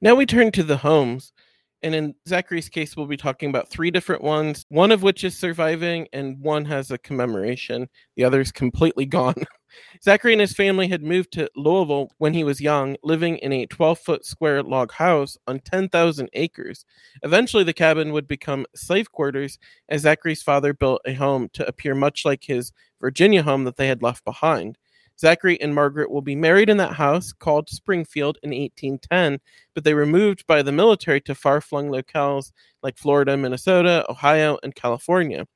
Now 0.00 0.14
we 0.14 0.26
turn 0.26 0.52
to 0.52 0.62
the 0.62 0.78
homes. 0.78 1.32
And 1.82 1.94
in 1.94 2.14
Zachary's 2.28 2.68
case, 2.68 2.96
we'll 2.96 3.06
be 3.06 3.16
talking 3.16 3.48
about 3.48 3.68
three 3.68 3.90
different 3.90 4.22
ones, 4.22 4.66
one 4.68 4.92
of 4.92 5.02
which 5.02 5.24
is 5.24 5.38
surviving, 5.38 6.08
and 6.12 6.38
one 6.40 6.64
has 6.66 6.90
a 6.90 6.98
commemoration. 6.98 7.88
The 8.16 8.24
other 8.24 8.40
is 8.40 8.52
completely 8.52 9.06
gone. 9.06 9.34
Zachary 10.02 10.32
and 10.32 10.40
his 10.40 10.52
family 10.52 10.88
had 10.88 11.02
moved 11.02 11.32
to 11.32 11.48
Louisville 11.56 12.10
when 12.18 12.34
he 12.34 12.44
was 12.44 12.60
young, 12.60 12.96
living 13.02 13.38
in 13.38 13.52
a 13.52 13.66
12 13.66 13.98
foot 13.98 14.24
square 14.24 14.62
log 14.62 14.92
house 14.92 15.38
on 15.46 15.60
10,000 15.60 16.28
acres. 16.32 16.84
Eventually, 17.22 17.64
the 17.64 17.72
cabin 17.72 18.12
would 18.12 18.26
become 18.26 18.66
slave 18.74 19.12
quarters 19.12 19.58
as 19.88 20.02
Zachary's 20.02 20.42
father 20.42 20.74
built 20.74 21.00
a 21.06 21.14
home 21.14 21.48
to 21.54 21.66
appear 21.66 21.94
much 21.94 22.24
like 22.24 22.44
his 22.44 22.72
Virginia 23.00 23.42
home 23.42 23.64
that 23.64 23.76
they 23.76 23.86
had 23.86 24.02
left 24.02 24.24
behind. 24.24 24.76
Zachary 25.20 25.60
and 25.60 25.74
Margaret 25.74 26.10
will 26.10 26.22
be 26.22 26.34
married 26.34 26.70
in 26.70 26.78
that 26.78 26.94
house 26.94 27.30
called 27.32 27.68
Springfield 27.68 28.38
in 28.42 28.50
1810, 28.50 29.40
but 29.74 29.84
they 29.84 29.92
were 29.92 30.06
moved 30.06 30.46
by 30.46 30.62
the 30.62 30.72
military 30.72 31.20
to 31.22 31.34
far 31.34 31.60
flung 31.60 31.90
locales 31.90 32.52
like 32.82 32.96
Florida, 32.96 33.36
Minnesota, 33.36 34.06
Ohio, 34.08 34.58
and 34.62 34.74
California. 34.74 35.46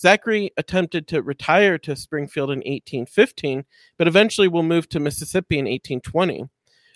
Zachary 0.00 0.50
attempted 0.56 1.06
to 1.08 1.22
retire 1.22 1.76
to 1.78 1.94
Springfield 1.94 2.50
in 2.50 2.60
1815, 2.60 3.64
but 3.98 4.08
eventually 4.08 4.48
will 4.48 4.62
move 4.62 4.88
to 4.88 4.98
Mississippi 4.98 5.58
in 5.58 5.66
1820. 5.66 6.48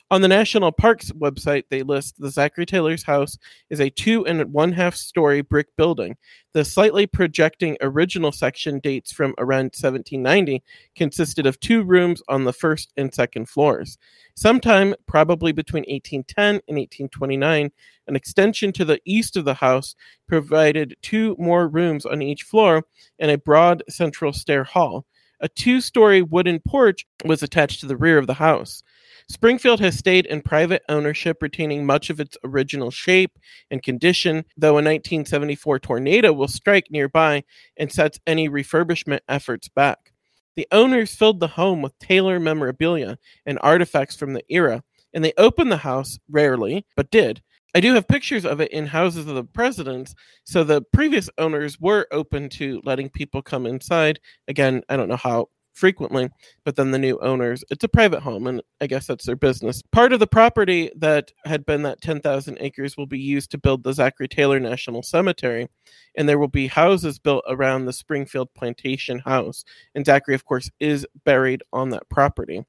On 0.08 0.20
the 0.20 0.28
National 0.28 0.70
Parks 0.70 1.10
website, 1.10 1.64
they 1.68 1.82
list 1.82 2.14
the 2.20 2.30
Zachary 2.30 2.64
Taylor's 2.64 3.02
house 3.02 3.36
is 3.70 3.80
a 3.80 3.90
two 3.90 4.24
and 4.24 4.52
one 4.52 4.70
half 4.70 4.94
story 4.94 5.40
brick 5.40 5.66
building. 5.76 6.16
The 6.52 6.64
slightly 6.64 7.08
projecting 7.08 7.76
original 7.80 8.30
section 8.30 8.78
dates 8.78 9.10
from 9.10 9.34
around 9.36 9.74
1790, 9.74 10.62
consisted 10.94 11.44
of 11.44 11.58
two 11.58 11.82
rooms 11.82 12.22
on 12.28 12.44
the 12.44 12.52
first 12.52 12.92
and 12.96 13.12
second 13.12 13.48
floors. 13.48 13.98
Sometime, 14.36 14.94
probably 15.08 15.50
between 15.50 15.82
1810 15.88 16.46
and 16.68 16.78
1829, 16.78 17.72
an 18.06 18.14
extension 18.14 18.70
to 18.74 18.84
the 18.84 19.00
east 19.04 19.36
of 19.36 19.44
the 19.44 19.54
house 19.54 19.96
provided 20.28 20.94
two 21.02 21.34
more 21.36 21.66
rooms 21.66 22.06
on 22.06 22.22
each 22.22 22.44
floor 22.44 22.84
and 23.18 23.32
a 23.32 23.38
broad 23.38 23.82
central 23.88 24.32
stair 24.32 24.62
hall. 24.62 25.04
A 25.40 25.48
two 25.48 25.80
story 25.80 26.22
wooden 26.22 26.60
porch 26.60 27.04
was 27.24 27.42
attached 27.42 27.80
to 27.80 27.86
the 27.86 27.96
rear 27.96 28.18
of 28.18 28.28
the 28.28 28.34
house. 28.34 28.84
Springfield 29.28 29.80
has 29.80 29.98
stayed 29.98 30.26
in 30.26 30.40
private 30.40 30.82
ownership, 30.88 31.38
retaining 31.42 31.84
much 31.84 32.10
of 32.10 32.20
its 32.20 32.38
original 32.44 32.92
shape 32.92 33.38
and 33.70 33.82
condition, 33.82 34.44
though 34.56 34.78
a 34.78 34.84
1974 34.84 35.80
tornado 35.80 36.32
will 36.32 36.46
strike 36.46 36.90
nearby 36.90 37.42
and 37.76 37.90
sets 37.90 38.20
any 38.26 38.48
refurbishment 38.48 39.20
efforts 39.28 39.68
back. 39.68 40.12
The 40.54 40.68
owners 40.70 41.14
filled 41.14 41.40
the 41.40 41.48
home 41.48 41.82
with 41.82 41.98
Taylor 41.98 42.38
memorabilia 42.38 43.18
and 43.44 43.58
artifacts 43.62 44.14
from 44.14 44.32
the 44.32 44.44
era, 44.48 44.84
and 45.12 45.24
they 45.24 45.32
opened 45.36 45.72
the 45.72 45.76
house 45.78 46.18
rarely, 46.30 46.86
but 46.94 47.10
did. 47.10 47.42
I 47.74 47.80
do 47.80 47.92
have 47.92 48.08
pictures 48.08 48.46
of 48.46 48.60
it 48.60 48.70
in 48.70 48.86
houses 48.86 49.26
of 49.26 49.34
the 49.34 49.44
presidents. 49.44 50.14
So 50.44 50.64
the 50.64 50.80
previous 50.94 51.28
owners 51.36 51.78
were 51.78 52.06
open 52.10 52.48
to 52.50 52.80
letting 52.84 53.10
people 53.10 53.42
come 53.42 53.66
inside. 53.66 54.18
Again, 54.48 54.82
I 54.88 54.96
don't 54.96 55.10
know 55.10 55.16
how 55.16 55.48
frequently, 55.76 56.30
but 56.64 56.74
then 56.74 56.90
the 56.90 56.98
new 56.98 57.18
owners, 57.20 57.62
it's 57.70 57.84
a 57.84 57.88
private 57.88 58.20
home, 58.20 58.46
and 58.46 58.62
I 58.80 58.86
guess 58.86 59.06
that's 59.06 59.26
their 59.26 59.36
business. 59.36 59.82
Part 59.92 60.12
of 60.12 60.20
the 60.20 60.26
property 60.26 60.90
that 60.96 61.32
had 61.44 61.66
been 61.66 61.82
that 61.82 62.00
10,000 62.00 62.56
acres 62.60 62.96
will 62.96 63.06
be 63.06 63.18
used 63.18 63.50
to 63.50 63.58
build 63.58 63.84
the 63.84 63.92
Zachary 63.92 64.26
Taylor 64.26 64.58
National 64.58 65.02
Cemetery, 65.02 65.68
and 66.16 66.28
there 66.28 66.38
will 66.38 66.48
be 66.48 66.66
houses 66.66 67.18
built 67.18 67.44
around 67.46 67.84
the 67.84 67.92
Springfield 67.92 68.48
Plantation 68.54 69.18
House. 69.20 69.64
And 69.94 70.06
Zachary, 70.06 70.34
of 70.34 70.46
course, 70.46 70.70
is 70.80 71.06
buried 71.24 71.62
on 71.72 71.90
that 71.90 72.08
property. 72.08 72.64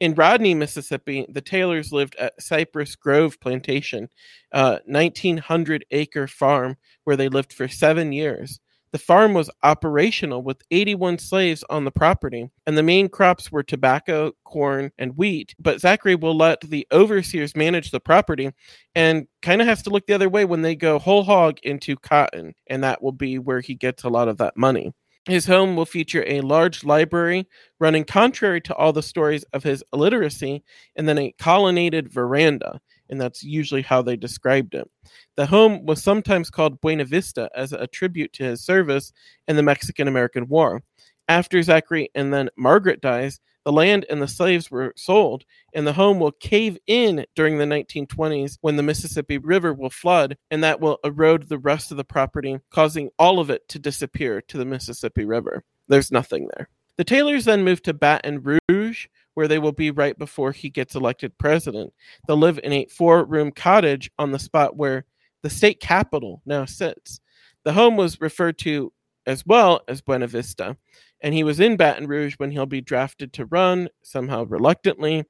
In 0.00 0.14
Rodney, 0.14 0.54
Mississippi, 0.54 1.24
the 1.28 1.40
Taylors 1.40 1.92
lived 1.92 2.16
at 2.16 2.40
Cypress 2.42 2.96
Grove 2.96 3.38
Plantation, 3.40 4.08
a 4.50 4.80
1,900 4.86 5.86
acre 5.92 6.26
farm 6.26 6.76
where 7.04 7.16
they 7.16 7.28
lived 7.28 7.52
for 7.52 7.68
seven 7.68 8.12
years. 8.12 8.58
The 8.94 9.00
farm 9.00 9.34
was 9.34 9.50
operational 9.64 10.40
with 10.44 10.62
81 10.70 11.18
slaves 11.18 11.64
on 11.68 11.84
the 11.84 11.90
property, 11.90 12.48
and 12.64 12.78
the 12.78 12.82
main 12.84 13.08
crops 13.08 13.50
were 13.50 13.64
tobacco, 13.64 14.30
corn, 14.44 14.92
and 14.96 15.16
wheat. 15.16 15.52
But 15.58 15.80
Zachary 15.80 16.14
will 16.14 16.36
let 16.36 16.60
the 16.60 16.86
overseers 16.92 17.56
manage 17.56 17.90
the 17.90 17.98
property 17.98 18.52
and 18.94 19.26
kind 19.42 19.60
of 19.60 19.66
has 19.66 19.82
to 19.82 19.90
look 19.90 20.06
the 20.06 20.14
other 20.14 20.28
way 20.28 20.44
when 20.44 20.62
they 20.62 20.76
go 20.76 21.00
whole 21.00 21.24
hog 21.24 21.58
into 21.64 21.96
cotton, 21.96 22.54
and 22.68 22.84
that 22.84 23.02
will 23.02 23.10
be 23.10 23.36
where 23.36 23.60
he 23.60 23.74
gets 23.74 24.04
a 24.04 24.08
lot 24.08 24.28
of 24.28 24.36
that 24.36 24.56
money. 24.56 24.92
His 25.26 25.46
home 25.46 25.74
will 25.74 25.86
feature 25.86 26.22
a 26.28 26.42
large 26.42 26.84
library 26.84 27.48
running 27.80 28.04
contrary 28.04 28.60
to 28.60 28.76
all 28.76 28.92
the 28.92 29.02
stories 29.02 29.42
of 29.52 29.64
his 29.64 29.82
illiteracy, 29.92 30.62
and 30.94 31.08
then 31.08 31.18
a 31.18 31.34
colonnaded 31.40 32.12
veranda 32.12 32.80
and 33.10 33.20
that's 33.20 33.42
usually 33.42 33.82
how 33.82 34.02
they 34.02 34.16
described 34.16 34.74
it. 34.74 34.88
The 35.36 35.46
home 35.46 35.84
was 35.86 36.02
sometimes 36.02 36.50
called 36.50 36.80
Buena 36.80 37.04
Vista 37.04 37.50
as 37.54 37.72
a 37.72 37.86
tribute 37.86 38.32
to 38.34 38.44
his 38.44 38.64
service 38.64 39.12
in 39.48 39.56
the 39.56 39.62
Mexican 39.62 40.08
American 40.08 40.48
War. 40.48 40.82
After 41.28 41.62
Zachary 41.62 42.10
and 42.14 42.32
then 42.32 42.50
Margaret 42.56 43.00
dies, 43.00 43.40
the 43.64 43.72
land 43.72 44.04
and 44.10 44.20
the 44.20 44.28
slaves 44.28 44.70
were 44.70 44.92
sold, 44.94 45.44
and 45.72 45.86
the 45.86 45.94
home 45.94 46.20
will 46.20 46.32
cave 46.32 46.76
in 46.86 47.24
during 47.34 47.56
the 47.56 47.64
1920s 47.64 48.58
when 48.60 48.76
the 48.76 48.82
Mississippi 48.82 49.38
River 49.38 49.72
will 49.72 49.88
flood, 49.88 50.36
and 50.50 50.62
that 50.62 50.80
will 50.80 50.98
erode 51.02 51.48
the 51.48 51.58
rest 51.58 51.90
of 51.90 51.96
the 51.96 52.04
property, 52.04 52.58
causing 52.70 53.08
all 53.18 53.40
of 53.40 53.48
it 53.48 53.66
to 53.70 53.78
disappear 53.78 54.42
to 54.42 54.58
the 54.58 54.66
Mississippi 54.66 55.24
River. 55.24 55.64
There's 55.88 56.12
nothing 56.12 56.48
there. 56.54 56.68
The 56.96 57.04
Taylors 57.04 57.44
then 57.44 57.64
moved 57.64 57.84
to 57.84 57.94
Baton 57.94 58.58
Rouge, 58.68 59.06
where 59.34 59.48
they 59.48 59.58
will 59.58 59.72
be 59.72 59.90
right 59.90 60.16
before 60.16 60.52
he 60.52 60.70
gets 60.70 60.94
elected 60.94 61.36
president. 61.38 61.92
They'll 62.26 62.36
live 62.36 62.60
in 62.62 62.72
a 62.72 62.86
four 62.86 63.24
room 63.24 63.50
cottage 63.50 64.10
on 64.18 64.30
the 64.30 64.38
spot 64.38 64.76
where 64.76 65.04
the 65.42 65.50
state 65.50 65.80
capitol 65.80 66.40
now 66.46 66.64
sits. 66.64 67.20
The 67.64 67.72
home 67.72 67.96
was 67.96 68.20
referred 68.20 68.58
to 68.58 68.92
as 69.26 69.44
well 69.46 69.80
as 69.88 70.02
Buena 70.02 70.26
Vista, 70.26 70.76
and 71.20 71.34
he 71.34 71.42
was 71.42 71.60
in 71.60 71.76
Baton 71.76 72.06
Rouge 72.06 72.34
when 72.36 72.50
he'll 72.50 72.66
be 72.66 72.80
drafted 72.80 73.32
to 73.34 73.46
run, 73.46 73.88
somehow 74.02 74.44
reluctantly. 74.44 75.24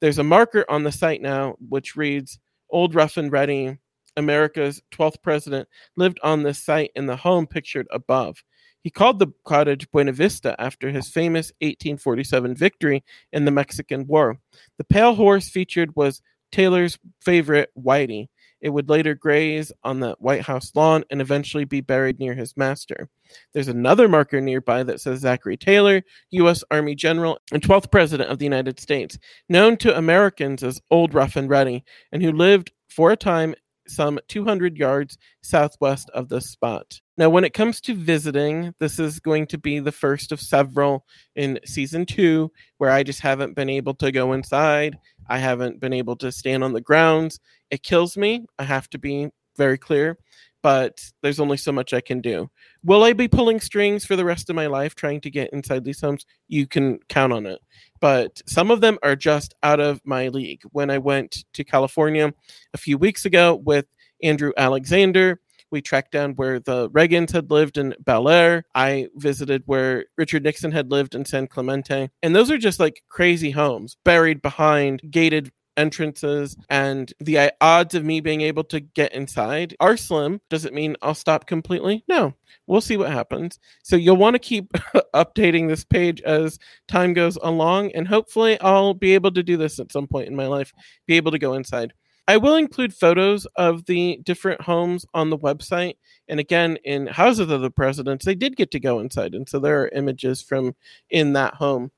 There's 0.00 0.18
a 0.18 0.24
marker 0.24 0.64
on 0.68 0.82
the 0.82 0.92
site 0.92 1.22
now 1.22 1.56
which 1.68 1.96
reads 1.96 2.38
Old 2.70 2.94
Rough 2.94 3.16
and 3.16 3.32
Ready, 3.32 3.78
America's 4.16 4.82
12th 4.92 5.22
president, 5.22 5.68
lived 5.96 6.18
on 6.22 6.42
this 6.42 6.58
site 6.58 6.90
in 6.94 7.06
the 7.06 7.16
home 7.16 7.46
pictured 7.46 7.86
above. 7.90 8.42
He 8.86 8.90
called 8.90 9.18
the 9.18 9.32
cottage 9.44 9.90
Buena 9.90 10.12
Vista 10.12 10.54
after 10.60 10.92
his 10.92 11.08
famous 11.08 11.50
1847 11.60 12.54
victory 12.54 13.02
in 13.32 13.44
the 13.44 13.50
Mexican 13.50 14.06
War. 14.06 14.38
The 14.78 14.84
pale 14.84 15.16
horse 15.16 15.48
featured 15.48 15.96
was 15.96 16.22
Taylor's 16.52 16.96
favorite, 17.20 17.70
Whitey. 17.76 18.28
It 18.60 18.68
would 18.68 18.88
later 18.88 19.16
graze 19.16 19.72
on 19.82 19.98
the 19.98 20.14
White 20.20 20.42
House 20.42 20.70
lawn 20.76 21.02
and 21.10 21.20
eventually 21.20 21.64
be 21.64 21.80
buried 21.80 22.20
near 22.20 22.34
his 22.34 22.56
master. 22.56 23.08
There's 23.52 23.66
another 23.66 24.06
marker 24.06 24.40
nearby 24.40 24.84
that 24.84 25.00
says 25.00 25.18
Zachary 25.18 25.56
Taylor, 25.56 26.04
U.S. 26.30 26.62
Army 26.70 26.94
General 26.94 27.40
and 27.50 27.60
12th 27.60 27.90
President 27.90 28.30
of 28.30 28.38
the 28.38 28.46
United 28.46 28.78
States, 28.78 29.18
known 29.48 29.76
to 29.78 29.98
Americans 29.98 30.62
as 30.62 30.80
Old 30.92 31.12
Rough 31.12 31.34
and 31.34 31.50
Ready, 31.50 31.82
and 32.12 32.22
who 32.22 32.30
lived 32.30 32.70
for 32.88 33.10
a 33.10 33.16
time 33.16 33.56
some 33.88 34.20
200 34.28 34.76
yards 34.76 35.18
southwest 35.42 36.08
of 36.10 36.28
this 36.28 36.52
spot. 36.52 37.00
Now, 37.18 37.30
when 37.30 37.44
it 37.44 37.54
comes 37.54 37.80
to 37.82 37.94
visiting, 37.94 38.74
this 38.78 38.98
is 38.98 39.20
going 39.20 39.46
to 39.48 39.58
be 39.58 39.78
the 39.78 39.92
first 39.92 40.32
of 40.32 40.40
several 40.40 41.06
in 41.34 41.58
season 41.64 42.04
two 42.04 42.52
where 42.76 42.90
I 42.90 43.02
just 43.02 43.20
haven't 43.20 43.56
been 43.56 43.70
able 43.70 43.94
to 43.94 44.12
go 44.12 44.34
inside. 44.34 44.98
I 45.28 45.38
haven't 45.38 45.80
been 45.80 45.94
able 45.94 46.16
to 46.16 46.30
stand 46.30 46.62
on 46.62 46.74
the 46.74 46.80
grounds. 46.80 47.40
It 47.70 47.82
kills 47.82 48.18
me. 48.18 48.44
I 48.58 48.64
have 48.64 48.90
to 48.90 48.98
be 48.98 49.30
very 49.56 49.78
clear, 49.78 50.18
but 50.62 51.00
there's 51.22 51.40
only 51.40 51.56
so 51.56 51.72
much 51.72 51.94
I 51.94 52.02
can 52.02 52.20
do. 52.20 52.50
Will 52.84 53.02
I 53.02 53.14
be 53.14 53.28
pulling 53.28 53.60
strings 53.60 54.04
for 54.04 54.14
the 54.14 54.24
rest 54.24 54.50
of 54.50 54.56
my 54.56 54.66
life 54.66 54.94
trying 54.94 55.22
to 55.22 55.30
get 55.30 55.50
inside 55.54 55.84
these 55.84 56.02
homes? 56.02 56.26
You 56.48 56.66
can 56.66 56.98
count 57.08 57.32
on 57.32 57.46
it. 57.46 57.60
But 57.98 58.42
some 58.46 58.70
of 58.70 58.82
them 58.82 58.98
are 59.02 59.16
just 59.16 59.54
out 59.62 59.80
of 59.80 60.02
my 60.04 60.28
league. 60.28 60.60
When 60.72 60.90
I 60.90 60.98
went 60.98 61.44
to 61.54 61.64
California 61.64 62.34
a 62.74 62.78
few 62.78 62.98
weeks 62.98 63.24
ago 63.24 63.54
with 63.54 63.86
Andrew 64.22 64.52
Alexander, 64.58 65.40
we 65.70 65.82
tracked 65.82 66.12
down 66.12 66.32
where 66.32 66.60
the 66.60 66.90
Reagans 66.90 67.32
had 67.32 67.50
lived 67.50 67.78
in 67.78 67.94
Bel 68.00 68.28
Air. 68.28 68.64
I 68.74 69.08
visited 69.16 69.62
where 69.66 70.06
Richard 70.16 70.44
Nixon 70.44 70.72
had 70.72 70.90
lived 70.90 71.14
in 71.14 71.24
San 71.24 71.46
Clemente. 71.46 72.10
And 72.22 72.34
those 72.34 72.50
are 72.50 72.58
just 72.58 72.80
like 72.80 73.02
crazy 73.08 73.50
homes 73.50 73.96
buried 74.04 74.42
behind 74.42 75.02
gated 75.10 75.52
entrances 75.76 76.56
and 76.70 77.12
the 77.20 77.38
uh, 77.38 77.50
odds 77.60 77.94
of 77.94 78.04
me 78.04 78.20
being 78.20 78.40
able 78.40 78.64
to 78.64 78.80
get 78.80 79.12
inside 79.12 79.76
are 79.80 79.96
slim. 79.96 80.40
Does 80.50 80.64
it 80.64 80.74
mean 80.74 80.96
I'll 81.02 81.14
stop 81.14 81.46
completely? 81.46 82.04
No. 82.08 82.34
We'll 82.66 82.80
see 82.80 82.96
what 82.96 83.12
happens. 83.12 83.58
So 83.82 83.96
you'll 83.96 84.16
want 84.16 84.34
to 84.34 84.40
keep 84.40 84.72
updating 85.14 85.68
this 85.68 85.84
page 85.84 86.20
as 86.22 86.58
time 86.88 87.12
goes 87.12 87.36
along 87.36 87.92
and 87.92 88.08
hopefully 88.08 88.60
I'll 88.60 88.94
be 88.94 89.14
able 89.14 89.32
to 89.32 89.42
do 89.42 89.56
this 89.56 89.78
at 89.78 89.92
some 89.92 90.06
point 90.06 90.28
in 90.28 90.36
my 90.36 90.46
life, 90.46 90.72
be 91.06 91.16
able 91.16 91.32
to 91.32 91.38
go 91.38 91.54
inside. 91.54 91.92
I 92.28 92.36
will 92.38 92.56
include 92.56 92.92
photos 92.92 93.46
of 93.56 93.84
the 93.86 94.20
different 94.24 94.60
homes 94.60 95.06
on 95.14 95.30
the 95.30 95.38
website. 95.38 95.94
And 96.28 96.40
again, 96.40 96.76
in 96.84 97.06
Houses 97.06 97.50
of 97.50 97.60
the 97.60 97.70
Presidents, 97.70 98.24
they 98.24 98.34
did 98.34 98.56
get 98.56 98.70
to 98.72 98.80
go 98.80 98.98
inside. 98.98 99.34
And 99.34 99.48
so 99.48 99.58
there 99.58 99.82
are 99.82 99.88
images 99.88 100.42
from 100.42 100.74
in 101.10 101.34
that 101.34 101.54
home 101.54 101.92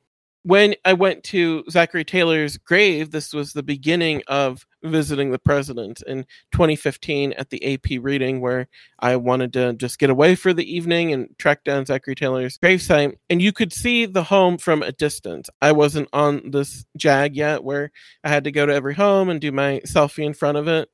when 0.48 0.74
I 0.84 0.94
went 0.94 1.24
to 1.24 1.64
Zachary 1.70 2.04
Taylor's 2.04 2.56
grave, 2.56 3.10
this 3.10 3.34
was 3.34 3.52
the 3.52 3.62
beginning 3.62 4.22
of 4.28 4.66
visiting 4.82 5.30
the 5.30 5.38
president 5.38 6.02
in 6.06 6.24
2015 6.52 7.32
at 7.32 7.50
the 7.50 7.74
AP 7.74 8.02
reading, 8.02 8.40
where 8.40 8.68
I 8.98 9.16
wanted 9.16 9.52
to 9.54 9.72
just 9.74 9.98
get 9.98 10.10
away 10.10 10.34
for 10.34 10.52
the 10.52 10.74
evening 10.74 11.12
and 11.12 11.28
track 11.38 11.64
down 11.64 11.86
Zachary 11.86 12.14
Taylor's 12.14 12.58
gravesite. 12.58 13.14
And 13.28 13.42
you 13.42 13.52
could 13.52 13.72
see 13.72 14.06
the 14.06 14.24
home 14.24 14.58
from 14.58 14.82
a 14.82 14.92
distance. 14.92 15.48
I 15.60 15.72
wasn't 15.72 16.08
on 16.12 16.50
this 16.50 16.84
Jag 16.96 17.36
yet, 17.36 17.64
where 17.64 17.90
I 18.22 18.28
had 18.28 18.44
to 18.44 18.52
go 18.52 18.66
to 18.66 18.74
every 18.74 18.94
home 18.94 19.28
and 19.28 19.40
do 19.40 19.52
my 19.52 19.80
selfie 19.86 20.24
in 20.24 20.34
front 20.34 20.58
of 20.58 20.68
it 20.68 20.88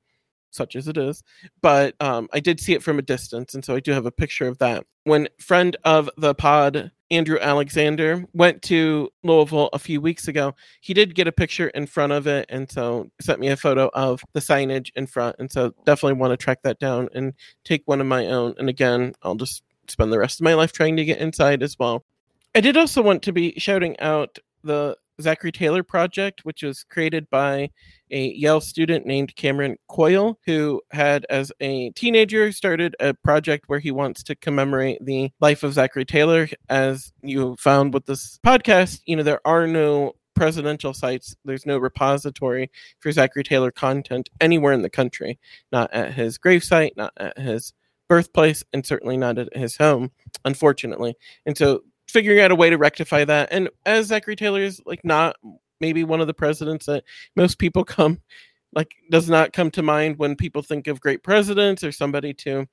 such 0.55 0.77
as 0.77 0.89
it 0.89 0.97
is. 0.97 1.23
But 1.61 1.95
um, 2.01 2.29
I 2.33 2.41
did 2.41 2.61
see 2.61 2.75
it 2.75 2.83
from 2.83 2.99
a 2.99 3.03
distance, 3.03 3.55
and 3.55 3.65
so 3.65 3.75
I 3.75 3.81
do 3.81 3.93
have 3.93 4.07
a 4.07 4.11
picture 4.11 4.47
of 4.47 4.59
that. 4.59 4.87
When 5.05 5.29
friend 5.39 5.77
of 5.85 6.09
the 6.17 6.35
pod, 6.35 6.91
Andrew 7.11 7.39
Alexander, 7.41 8.25
went 8.33 8.63
to 8.63 9.11
Louisville 9.23 9.69
a 9.73 9.79
few 9.79 10.01
weeks 10.01 10.29
ago, 10.29 10.55
he 10.81 10.95
did 10.95 11.15
get 11.15 11.29
a 11.29 11.33
picture 11.33 11.69
in 11.69 11.87
front 11.87 12.13
of 12.13 12.27
it, 12.27 12.47
and 12.49 12.71
so 12.71 13.11
sent 13.21 13.41
me 13.41 13.49
a 13.49 13.57
photo 13.57 13.91
of 13.93 14.25
the 14.33 14.41
signage 14.41 14.91
in 14.97 15.07
front. 15.07 15.37
And 15.39 15.51
so 15.51 15.75
definitely 15.85 16.19
want 16.19 16.33
to 16.33 16.37
track 16.37 16.63
that 16.63 16.79
down 16.79 17.09
and 17.15 17.35
take 17.65 17.83
one 17.87 18.01
of 18.01 18.07
my 18.07 18.27
own. 18.27 18.55
And 18.59 18.69
again, 18.69 19.15
I'll 19.23 19.35
just 19.35 19.63
spend 19.89 20.13
the 20.13 20.19
rest 20.19 20.41
of 20.41 20.45
my 20.45 20.55
life 20.55 20.73
trying 20.73 20.97
to 20.97 21.05
get 21.05 21.19
inside 21.19 21.63
as 21.63 21.79
well. 21.79 22.05
I 22.55 22.61
did 22.61 22.77
also 22.77 23.03
want 23.03 23.23
to 23.25 23.33
be 23.33 23.55
shouting 23.59 23.99
out 24.01 24.39
the 24.63 24.97
Zachary 25.21 25.53
Taylor 25.53 25.83
project, 25.83 26.45
which 26.45 26.63
was 26.63 26.85
created 26.85 27.29
by 27.31 27.71
a 28.11 28.29
Yale 28.33 28.61
student 28.61 29.07
named 29.07 29.35
Cameron 29.37 29.77
Coyle, 29.89 30.39
who 30.47 30.81
had, 30.91 31.27
as 31.31 31.53
a 31.61 31.91
teenager, 31.91 32.53
started 32.53 32.97
a 33.01 33.15
project 33.15 33.65
where 33.69 33.79
he 33.79 33.91
wants 33.91 34.23
to 34.25 34.35
commemorate 34.35 35.05
the 35.05 35.31
life 35.41 35.63
of 35.63 35.75
Zachary 35.75 36.05
Taylor. 36.05 36.49
As 36.69 37.13
you 37.23 37.57
found 37.59 37.95
with 37.95 38.07
this 38.07 38.39
podcast, 38.45 39.01
you 39.07 39.17
know, 39.17 39.23
there 39.23 39.47
are 39.47 39.67
no 39.67 40.15
presidential 40.35 40.93
sites. 40.93 41.37
There's 41.45 41.67
no 41.67 41.79
repository 41.79 42.71
for 42.99 43.13
Zachary 43.13 43.45
Taylor 43.45 43.71
content 43.71 44.29
anywhere 44.41 44.73
in 44.73 44.83
the 44.83 44.91
country, 44.91 45.39
not 45.71 45.93
at 45.93 46.13
his 46.13 46.39
gravesite, 46.39 46.97
not 46.97 47.13
at 47.17 47.39
his 47.39 47.73
birthplace, 48.09 48.65
and 48.73 48.85
certainly 48.85 49.17
not 49.17 49.39
at 49.39 49.57
his 49.57 49.77
home, 49.77 50.11
unfortunately. 50.45 51.15
And 51.47 51.57
so 51.57 51.83
figuring 52.09 52.41
out 52.41 52.51
a 52.51 52.57
way 52.57 52.71
to 52.71 52.79
rectify 52.79 53.25
that. 53.25 53.49
And 53.51 53.69
as 53.87 54.07
Zachary 54.07 54.37
Taylor 54.37 54.63
is 54.63 54.81
like 54.87 55.05
not 55.05 55.37
maybe 55.81 56.05
one 56.05 56.21
of 56.21 56.27
the 56.27 56.35
presidents 56.35 56.87
that 56.87 57.05
most 57.37 57.59
people 57.59 57.85
come 57.85 58.21
like 58.75 58.95
does 59.11 59.29
not 59.29 59.53
come 59.53 59.71
to 59.71 59.83
mind 59.83 60.19
when 60.19 60.37
people 60.37 60.63
think 60.63 60.87
of 60.87 61.01
great 61.01 61.23
presidents 61.23 61.85
or 61.85 61.93
somebody 61.93 62.35
to 62.35 62.67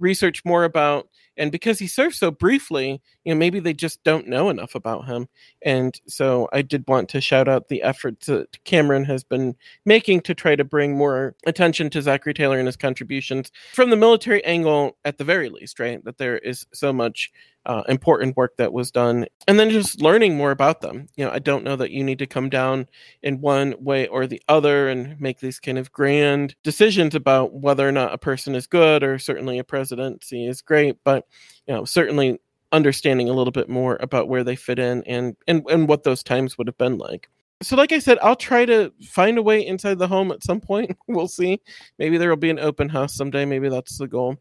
research 0.00 0.44
more 0.44 0.64
about. 0.64 1.08
And 1.36 1.50
because 1.50 1.78
he 1.78 1.86
served 1.86 2.14
so 2.14 2.30
briefly, 2.30 3.00
you 3.24 3.34
know, 3.34 3.38
maybe 3.38 3.58
they 3.58 3.72
just 3.72 4.02
don't 4.04 4.28
know 4.28 4.50
enough 4.50 4.74
about 4.74 5.06
him. 5.06 5.28
And 5.62 5.98
so 6.06 6.48
I 6.52 6.62
did 6.62 6.84
want 6.86 7.08
to 7.10 7.20
shout 7.20 7.48
out 7.48 7.68
the 7.68 7.82
efforts 7.82 8.26
that 8.26 8.62
Cameron 8.64 9.04
has 9.04 9.24
been 9.24 9.56
making 9.84 10.20
to 10.22 10.34
try 10.34 10.54
to 10.54 10.64
bring 10.64 10.96
more 10.96 11.34
attention 11.46 11.90
to 11.90 12.02
Zachary 12.02 12.34
Taylor 12.34 12.58
and 12.58 12.66
his 12.66 12.76
contributions 12.76 13.50
from 13.72 13.90
the 13.90 13.96
military 13.96 14.44
angle, 14.44 14.96
at 15.04 15.18
the 15.18 15.24
very 15.24 15.48
least, 15.48 15.80
right? 15.80 16.04
That 16.04 16.18
there 16.18 16.38
is 16.38 16.66
so 16.72 16.92
much 16.92 17.32
uh, 17.66 17.82
important 17.88 18.36
work 18.36 18.56
that 18.56 18.72
was 18.72 18.90
done 18.90 19.26
and 19.48 19.58
then 19.58 19.70
just 19.70 20.00
learning 20.00 20.36
more 20.36 20.50
about 20.50 20.80
them. 20.80 21.08
You 21.16 21.24
know 21.24 21.30
i 21.30 21.38
don't 21.38 21.64
know 21.64 21.76
that 21.76 21.90
you 21.90 22.04
need 22.04 22.18
to 22.18 22.26
come 22.26 22.48
down 22.48 22.88
in 23.22 23.40
one 23.40 23.74
way 23.78 24.06
or 24.08 24.26
the 24.26 24.42
other 24.48 24.88
and 24.88 25.20
make 25.20 25.40
these 25.40 25.60
kind 25.60 25.78
of 25.78 25.92
grand 25.92 26.54
decisions 26.62 27.14
about 27.14 27.54
whether 27.54 27.86
or 27.86 27.92
not 27.92 28.12
a 28.12 28.18
person 28.18 28.54
is 28.54 28.66
good 28.66 29.02
or 29.02 29.18
certainly 29.18 29.58
a 29.58 29.64
presidency 29.64 30.46
is 30.46 30.62
great 30.62 30.96
but 31.04 31.26
you 31.66 31.74
know 31.74 31.84
certainly 31.84 32.38
understanding 32.74 33.28
a 33.28 33.32
little 33.32 33.52
bit 33.52 33.68
more 33.68 33.96
about 34.00 34.28
where 34.28 34.44
they 34.44 34.56
fit 34.56 34.78
in 34.78 35.02
and 35.04 35.36
and, 35.46 35.64
and 35.70 35.88
what 35.88 36.02
those 36.02 36.22
times 36.22 36.58
would 36.58 36.66
have 36.66 36.76
been 36.76 36.98
like. 36.98 37.30
So 37.62 37.76
like 37.76 37.92
i 37.92 37.98
said 37.98 38.18
i'll 38.20 38.36
try 38.36 38.66
to 38.66 38.92
find 39.08 39.38
a 39.38 39.42
way 39.42 39.64
inside 39.64 39.98
the 39.98 40.08
home 40.08 40.32
at 40.32 40.42
some 40.42 40.60
point. 40.60 40.96
We'll 41.08 41.28
see. 41.28 41.60
Maybe 41.98 42.18
there 42.18 42.28
will 42.28 42.36
be 42.36 42.50
an 42.50 42.58
open 42.58 42.88
house 42.88 43.14
someday. 43.14 43.44
Maybe 43.44 43.68
that's 43.68 43.98
the 43.98 44.08
goal 44.08 44.36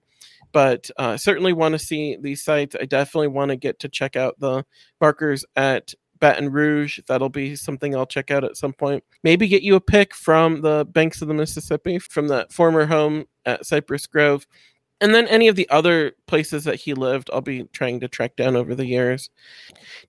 but 0.54 0.90
uh, 0.98 1.18
certainly 1.18 1.52
want 1.52 1.74
to 1.74 1.80
see 1.80 2.16
these 2.16 2.44
sites. 2.44 2.76
I 2.80 2.86
definitely 2.86 3.28
want 3.28 3.50
to 3.50 3.58
get 3.58 3.80
to 3.80 3.90
check 3.90 4.16
out 4.16 4.40
the 4.40 4.64
markers 5.02 5.44
at 5.56 5.94
Baton 6.20 6.52
Rouge. 6.52 7.00
That'll 7.08 7.28
be 7.28 7.56
something 7.58 7.96
I'll 7.96 8.06
check 8.06 8.32
out 8.32 8.46
at 8.46 8.56
some 8.56 8.72
point. 8.72 9.04
Maybe 9.24 9.48
get 9.50 9.64
you 9.64 9.76
a 9.76 9.82
pic 9.82 10.16
from 10.16 10.62
the 10.62 10.88
banks 10.90 11.22
of 11.22 11.28
the 11.28 11.34
Mississippi, 11.34 12.00
from 12.00 12.30
that 12.30 12.54
former 12.54 12.86
home 12.86 13.26
at 13.46 13.66
Cypress 13.66 14.08
Grove. 14.08 14.48
And 15.04 15.14
then 15.14 15.28
any 15.28 15.50
of 15.50 15.58
the 15.58 15.70
other 15.70 16.14
places 16.28 16.64
that 16.64 16.78
he 16.78 16.94
lived, 16.94 17.30
I'll 17.34 17.42
be 17.42 17.66
trying 17.74 18.00
to 18.00 18.08
track 18.08 18.38
down 18.38 18.56
over 18.56 18.74
the 18.74 18.86
years. 18.86 19.30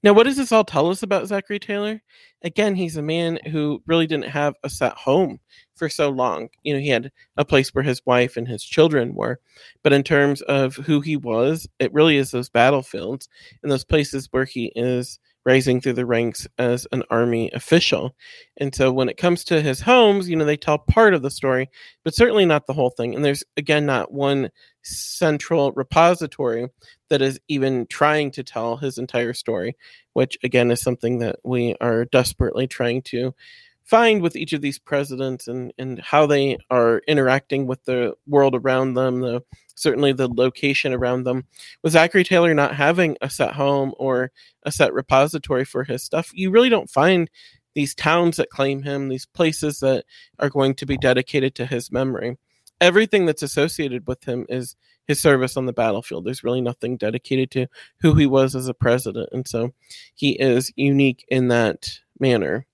Now, 0.04 0.12
what 0.12 0.22
does 0.22 0.36
this 0.36 0.52
all 0.52 0.62
tell 0.62 0.88
us 0.88 1.02
about 1.02 1.26
Zachary 1.26 1.58
Taylor? 1.58 2.00
Again, 2.42 2.76
he's 2.76 2.96
a 2.96 3.02
man 3.02 3.40
who 3.50 3.82
really 3.88 4.06
didn't 4.06 4.28
have 4.28 4.54
a 4.62 4.70
set 4.70 4.92
home 4.92 5.40
for 5.74 5.88
so 5.88 6.10
long. 6.10 6.48
You 6.62 6.74
know, 6.74 6.80
he 6.80 6.90
had 6.90 7.10
a 7.36 7.44
place 7.44 7.74
where 7.74 7.82
his 7.82 8.06
wife 8.06 8.36
and 8.36 8.46
his 8.46 8.62
children 8.62 9.16
were. 9.16 9.40
But 9.82 9.92
in 9.92 10.04
terms 10.04 10.42
of 10.42 10.76
who 10.76 11.00
he 11.00 11.16
was, 11.16 11.66
it 11.80 11.92
really 11.92 12.16
is 12.16 12.30
those 12.30 12.48
battlefields 12.48 13.28
and 13.64 13.72
those 13.72 13.84
places 13.84 14.28
where 14.30 14.44
he 14.44 14.70
is 14.76 15.18
rising 15.44 15.80
through 15.80 15.92
the 15.92 16.06
ranks 16.06 16.46
as 16.58 16.86
an 16.92 17.02
army 17.10 17.50
official. 17.52 18.14
And 18.56 18.74
so 18.74 18.90
when 18.92 19.08
it 19.08 19.16
comes 19.16 19.44
to 19.44 19.60
his 19.60 19.80
homes, 19.80 20.28
you 20.28 20.36
know, 20.36 20.44
they 20.44 20.56
tell 20.56 20.78
part 20.78 21.14
of 21.14 21.22
the 21.22 21.30
story, 21.30 21.70
but 22.02 22.14
certainly 22.14 22.46
not 22.46 22.66
the 22.66 22.72
whole 22.72 22.90
thing. 22.90 23.14
And 23.14 23.24
there's, 23.24 23.44
again, 23.56 23.86
not 23.86 24.12
one 24.12 24.50
central 24.82 25.72
repository 25.72 26.68
that 27.10 27.22
is 27.22 27.40
even 27.48 27.86
trying 27.86 28.30
to 28.32 28.42
tell 28.42 28.76
his 28.76 28.98
entire 28.98 29.34
story, 29.34 29.76
which, 30.14 30.38
again, 30.42 30.70
is 30.70 30.80
something 30.80 31.18
that 31.18 31.36
we 31.44 31.74
are 31.80 32.04
desperately 32.06 32.66
trying 32.66 33.02
to 33.02 33.34
find 33.84 34.22
with 34.22 34.36
each 34.36 34.52
of 34.52 34.60
these 34.60 34.78
presidents 34.78 35.46
and, 35.46 35.72
and 35.78 36.00
how 36.00 36.26
they 36.26 36.58
are 36.70 37.02
interacting 37.06 37.66
with 37.66 37.84
the 37.84 38.14
world 38.26 38.54
around 38.54 38.94
them, 38.94 39.20
the 39.20 39.42
certainly 39.74 40.12
the 40.12 40.28
location 40.28 40.94
around 40.94 41.24
them. 41.24 41.46
With 41.82 41.92
Zachary 41.92 42.24
Taylor 42.24 42.54
not 42.54 42.74
having 42.74 43.16
a 43.20 43.28
set 43.28 43.52
home 43.52 43.92
or 43.98 44.30
a 44.62 44.72
set 44.72 44.92
repository 44.94 45.64
for 45.64 45.84
his 45.84 46.02
stuff, 46.02 46.30
you 46.32 46.50
really 46.50 46.68
don't 46.68 46.90
find 46.90 47.30
these 47.74 47.94
towns 47.94 48.36
that 48.36 48.50
claim 48.50 48.82
him, 48.82 49.08
these 49.08 49.26
places 49.26 49.80
that 49.80 50.04
are 50.38 50.48
going 50.48 50.74
to 50.74 50.86
be 50.86 50.96
dedicated 50.96 51.54
to 51.56 51.66
his 51.66 51.90
memory. 51.90 52.36
Everything 52.80 53.26
that's 53.26 53.42
associated 53.42 54.06
with 54.06 54.24
him 54.24 54.46
is 54.48 54.76
his 55.06 55.20
service 55.20 55.56
on 55.56 55.66
the 55.66 55.72
battlefield. 55.72 56.24
There's 56.24 56.44
really 56.44 56.60
nothing 56.60 56.96
dedicated 56.96 57.50
to 57.52 57.66
who 57.98 58.14
he 58.14 58.26
was 58.26 58.54
as 58.54 58.68
a 58.68 58.74
president. 58.74 59.28
And 59.32 59.46
so 59.46 59.72
he 60.14 60.32
is 60.32 60.72
unique 60.76 61.24
in 61.28 61.48
that 61.48 61.88
manner. 62.18 62.66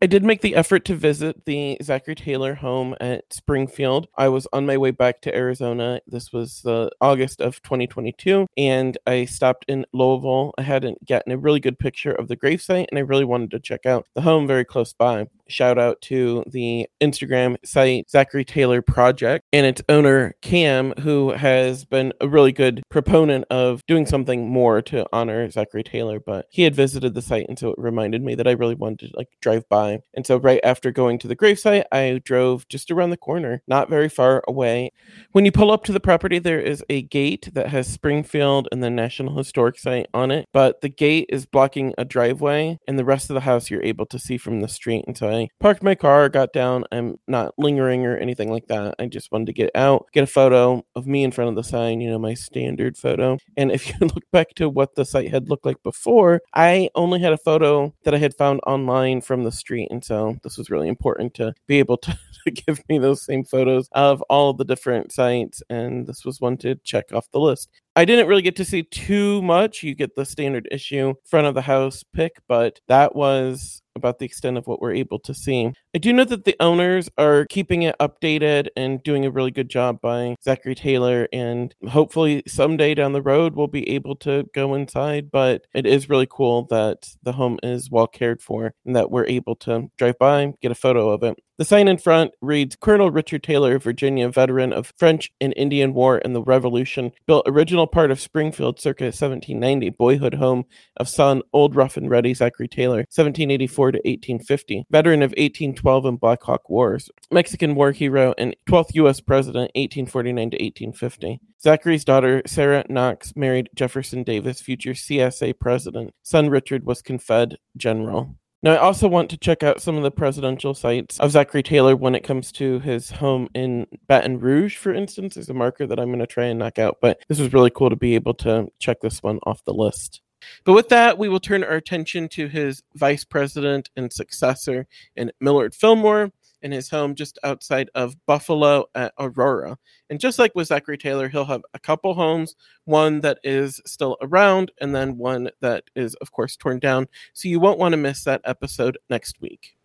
I 0.00 0.06
did 0.06 0.22
make 0.22 0.42
the 0.42 0.54
effort 0.54 0.84
to 0.84 0.94
visit 0.94 1.44
the 1.44 1.76
Zachary 1.82 2.14
Taylor 2.14 2.54
home 2.54 2.94
at 3.00 3.32
Springfield. 3.32 4.06
I 4.16 4.28
was 4.28 4.46
on 4.52 4.64
my 4.64 4.76
way 4.76 4.92
back 4.92 5.20
to 5.22 5.34
Arizona. 5.34 6.00
This 6.06 6.32
was 6.32 6.64
uh, 6.64 6.90
August 7.00 7.40
of 7.40 7.60
2022, 7.62 8.46
and 8.56 8.96
I 9.08 9.24
stopped 9.24 9.64
in 9.66 9.84
Louisville. 9.92 10.54
I 10.56 10.62
hadn't 10.62 11.04
gotten 11.04 11.32
a 11.32 11.38
really 11.38 11.58
good 11.58 11.80
picture 11.80 12.12
of 12.12 12.28
the 12.28 12.36
gravesite, 12.36 12.86
and 12.90 12.98
I 12.98 13.02
really 13.02 13.24
wanted 13.24 13.50
to 13.50 13.58
check 13.58 13.86
out 13.86 14.06
the 14.14 14.20
home 14.20 14.46
very 14.46 14.64
close 14.64 14.92
by 14.92 15.26
shout 15.48 15.78
out 15.78 16.00
to 16.02 16.44
the 16.46 16.88
Instagram 17.00 17.56
site 17.64 18.10
Zachary 18.10 18.44
Taylor 18.44 18.82
Project 18.82 19.44
and 19.52 19.66
its 19.66 19.82
owner 19.88 20.34
Cam, 20.42 20.92
who 21.00 21.32
has 21.32 21.84
been 21.84 22.12
a 22.20 22.28
really 22.28 22.52
good 22.52 22.82
proponent 22.90 23.44
of 23.50 23.84
doing 23.86 24.06
something 24.06 24.48
more 24.48 24.82
to 24.82 25.06
honor 25.12 25.50
Zachary 25.50 25.82
Taylor. 25.82 26.20
But 26.20 26.46
he 26.50 26.62
had 26.62 26.74
visited 26.74 27.14
the 27.14 27.22
site, 27.22 27.46
and 27.48 27.58
so 27.58 27.70
it 27.70 27.78
reminded 27.78 28.22
me 28.22 28.34
that 28.34 28.48
I 28.48 28.52
really 28.52 28.74
wanted 28.74 29.10
to 29.10 29.16
like 29.16 29.28
drive 29.40 29.68
by. 29.68 30.00
And 30.14 30.26
so 30.26 30.38
right 30.38 30.60
after 30.64 30.90
going 30.90 31.18
to 31.20 31.28
the 31.28 31.36
gravesite, 31.36 31.84
I 31.92 32.20
drove 32.24 32.68
just 32.68 32.90
around 32.90 33.10
the 33.10 33.16
corner, 33.16 33.62
not 33.66 33.90
very 33.90 34.08
far 34.08 34.42
away. 34.48 34.92
When 35.32 35.44
you 35.44 35.52
pull 35.52 35.70
up 35.70 35.84
to 35.84 35.92
the 35.92 36.00
property, 36.00 36.38
there 36.38 36.60
is 36.60 36.84
a 36.88 37.02
gate 37.02 37.48
that 37.52 37.68
has 37.68 37.88
Springfield 37.88 38.68
and 38.72 38.82
the 38.82 38.90
National 38.90 39.36
Historic 39.36 39.78
Site 39.78 40.08
on 40.12 40.30
it, 40.30 40.46
but 40.52 40.80
the 40.80 40.88
gate 40.88 41.26
is 41.28 41.46
blocking 41.46 41.94
a 41.98 42.04
driveway, 42.04 42.78
and 42.86 42.98
the 42.98 43.04
rest 43.04 43.30
of 43.30 43.34
the 43.34 43.40
house 43.40 43.70
you're 43.70 43.82
able 43.82 44.06
to 44.06 44.18
see 44.18 44.36
from 44.36 44.60
the 44.60 44.68
street. 44.68 45.04
And 45.06 45.16
so 45.16 45.28
I 45.28 45.37
I 45.38 45.48
parked 45.60 45.82
my 45.82 45.94
car, 45.94 46.28
got 46.28 46.52
down. 46.52 46.84
I'm 46.90 47.18
not 47.28 47.54
lingering 47.58 48.04
or 48.04 48.16
anything 48.16 48.50
like 48.50 48.66
that. 48.66 48.96
I 48.98 49.06
just 49.06 49.30
wanted 49.30 49.46
to 49.46 49.52
get 49.52 49.70
out, 49.74 50.06
get 50.12 50.24
a 50.24 50.26
photo 50.26 50.84
of 50.96 51.06
me 51.06 51.22
in 51.22 51.30
front 51.30 51.50
of 51.50 51.54
the 51.54 51.62
sign, 51.62 52.00
you 52.00 52.10
know, 52.10 52.18
my 52.18 52.34
standard 52.34 52.96
photo. 52.96 53.38
And 53.56 53.70
if 53.70 53.88
you 53.88 53.94
look 54.00 54.24
back 54.32 54.54
to 54.56 54.68
what 54.68 54.94
the 54.94 55.04
site 55.04 55.30
had 55.30 55.48
looked 55.48 55.64
like 55.64 55.82
before, 55.82 56.40
I 56.54 56.90
only 56.94 57.20
had 57.20 57.32
a 57.32 57.38
photo 57.38 57.94
that 58.04 58.14
I 58.14 58.18
had 58.18 58.34
found 58.34 58.60
online 58.66 59.20
from 59.20 59.44
the 59.44 59.52
street. 59.52 59.88
And 59.90 60.04
so 60.04 60.36
this 60.42 60.58
was 60.58 60.70
really 60.70 60.88
important 60.88 61.34
to 61.34 61.54
be 61.66 61.78
able 61.78 61.98
to, 61.98 62.18
to 62.44 62.50
give 62.50 62.82
me 62.88 62.98
those 62.98 63.22
same 63.22 63.44
photos 63.44 63.88
of 63.92 64.22
all 64.22 64.52
the 64.52 64.64
different 64.64 65.12
sites. 65.12 65.62
And 65.70 66.06
this 66.06 66.24
was 66.24 66.40
one 66.40 66.56
to 66.58 66.74
check 66.84 67.12
off 67.12 67.30
the 67.30 67.40
list. 67.40 67.70
I 67.96 68.04
didn't 68.04 68.28
really 68.28 68.42
get 68.42 68.56
to 68.56 68.64
see 68.64 68.84
too 68.84 69.42
much. 69.42 69.82
You 69.82 69.94
get 69.94 70.14
the 70.14 70.24
standard 70.24 70.68
issue 70.70 71.14
front 71.24 71.46
of 71.46 71.54
the 71.54 71.62
house 71.62 72.04
pick, 72.14 72.40
but 72.46 72.80
that 72.88 73.16
was 73.16 73.82
about 73.96 74.18
the 74.20 74.24
extent 74.24 74.56
of 74.56 74.66
what 74.66 74.80
we're 74.80 74.94
able 74.94 75.18
to 75.20 75.34
see. 75.34 75.72
I 75.94 75.98
do 75.98 76.12
know 76.12 76.24
that 76.24 76.44
the 76.44 76.56
owners 76.60 77.08
are 77.16 77.46
keeping 77.46 77.82
it 77.82 77.96
updated 77.98 78.68
and 78.76 79.02
doing 79.02 79.24
a 79.24 79.30
really 79.30 79.50
good 79.50 79.70
job 79.70 80.02
by 80.02 80.36
Zachary 80.44 80.74
Taylor, 80.74 81.28
and 81.32 81.74
hopefully 81.88 82.42
someday 82.46 82.94
down 82.94 83.14
the 83.14 83.22
road 83.22 83.56
we'll 83.56 83.68
be 83.68 83.88
able 83.88 84.14
to 84.16 84.44
go 84.54 84.74
inside. 84.74 85.30
But 85.30 85.66
it 85.72 85.86
is 85.86 86.10
really 86.10 86.28
cool 86.30 86.66
that 86.66 87.08
the 87.22 87.32
home 87.32 87.58
is 87.62 87.90
well 87.90 88.06
cared 88.06 88.42
for 88.42 88.74
and 88.84 88.94
that 88.96 89.10
we're 89.10 89.26
able 89.26 89.56
to 89.56 89.90
drive 89.96 90.18
by, 90.18 90.52
get 90.60 90.70
a 90.70 90.74
photo 90.74 91.08
of 91.08 91.22
it. 91.22 91.38
The 91.58 91.64
sign 91.64 91.88
in 91.88 91.98
front 91.98 92.30
reads 92.40 92.76
Colonel 92.76 93.10
Richard 93.10 93.42
Taylor, 93.42 93.80
Virginia, 93.80 94.28
veteran 94.28 94.72
of 94.72 94.92
French 94.96 95.32
and 95.40 95.52
Indian 95.56 95.92
War 95.92 96.22
and 96.24 96.32
the 96.32 96.40
Revolution, 96.40 97.10
built 97.26 97.48
original 97.48 97.88
part 97.88 98.12
of 98.12 98.20
Springfield 98.20 98.78
circa 98.78 99.06
1790, 99.06 99.90
boyhood 99.90 100.34
home 100.34 100.66
of 100.98 101.08
son 101.08 101.42
Old 101.52 101.74
Rough 101.74 101.96
and 101.96 102.08
Ready 102.08 102.32
Zachary 102.32 102.68
Taylor, 102.68 102.98
1784 102.98 103.90
to 103.90 103.98
1850, 103.98 104.84
veteran 104.92 105.20
of 105.20 105.30
1812 105.30 105.87
and 105.88 106.20
Black 106.20 106.42
Hawk 106.42 106.68
Wars, 106.68 107.10
Mexican 107.30 107.74
War 107.74 107.92
hero 107.92 108.34
and 108.36 108.54
12th 108.68 108.94
U.S. 108.94 109.20
President, 109.20 109.70
1849 109.74 110.50
to 110.50 110.56
1850. 110.56 111.40
Zachary's 111.60 112.04
daughter, 112.04 112.42
Sarah 112.46 112.84
Knox, 112.88 113.34
married 113.34 113.70
Jefferson 113.74 114.22
Davis, 114.22 114.60
future 114.60 114.92
CSA 114.92 115.58
president. 115.58 116.14
Son 116.22 116.50
Richard 116.50 116.84
was 116.84 117.02
Confed 117.02 117.56
general. 117.76 118.36
Now, 118.62 118.72
I 118.72 118.78
also 118.78 119.06
want 119.06 119.30
to 119.30 119.36
check 119.36 119.62
out 119.62 119.80
some 119.80 119.96
of 119.96 120.02
the 120.02 120.10
presidential 120.10 120.74
sites 120.74 121.20
of 121.20 121.30
Zachary 121.30 121.62
Taylor 121.62 121.94
when 121.94 122.16
it 122.16 122.24
comes 122.24 122.50
to 122.52 122.80
his 122.80 123.10
home 123.10 123.48
in 123.54 123.86
Baton 124.08 124.40
Rouge, 124.40 124.76
for 124.76 124.92
instance. 124.92 125.34
There's 125.34 125.48
a 125.48 125.54
marker 125.54 125.86
that 125.86 126.00
I'm 126.00 126.08
going 126.08 126.18
to 126.18 126.26
try 126.26 126.46
and 126.46 126.58
knock 126.58 126.78
out, 126.78 126.98
but 127.00 127.20
this 127.28 127.38
was 127.38 127.52
really 127.52 127.70
cool 127.70 127.88
to 127.88 127.96
be 127.96 128.16
able 128.16 128.34
to 128.34 128.66
check 128.80 129.00
this 129.00 129.22
one 129.22 129.38
off 129.44 129.64
the 129.64 129.72
list. 129.72 130.22
But 130.64 130.74
with 130.74 130.88
that, 130.88 131.18
we 131.18 131.28
will 131.28 131.40
turn 131.40 131.64
our 131.64 131.76
attention 131.76 132.28
to 132.30 132.48
his 132.48 132.82
vice 132.94 133.24
president 133.24 133.90
and 133.96 134.12
successor 134.12 134.86
in 135.16 135.32
Millard 135.40 135.74
Fillmore 135.74 136.32
in 136.62 136.72
his 136.72 136.90
home 136.90 137.14
just 137.14 137.38
outside 137.44 137.88
of 137.94 138.16
Buffalo 138.26 138.86
at 138.94 139.12
Aurora. 139.18 139.78
And 140.10 140.20
just 140.20 140.38
like 140.38 140.54
with 140.54 140.68
Zachary 140.68 140.98
Taylor, 140.98 141.28
he'll 141.28 141.44
have 141.44 141.62
a 141.74 141.78
couple 141.78 142.14
homes, 142.14 142.54
one 142.84 143.20
that 143.20 143.38
is 143.44 143.80
still 143.86 144.16
around, 144.20 144.72
and 144.80 144.94
then 144.94 145.18
one 145.18 145.50
that 145.60 145.84
is, 145.94 146.14
of 146.16 146.32
course, 146.32 146.56
torn 146.56 146.78
down. 146.78 147.06
So 147.32 147.48
you 147.48 147.60
won't 147.60 147.78
want 147.78 147.92
to 147.92 147.98
miss 147.98 148.24
that 148.24 148.40
episode 148.44 148.98
next 149.08 149.40
week. 149.40 149.77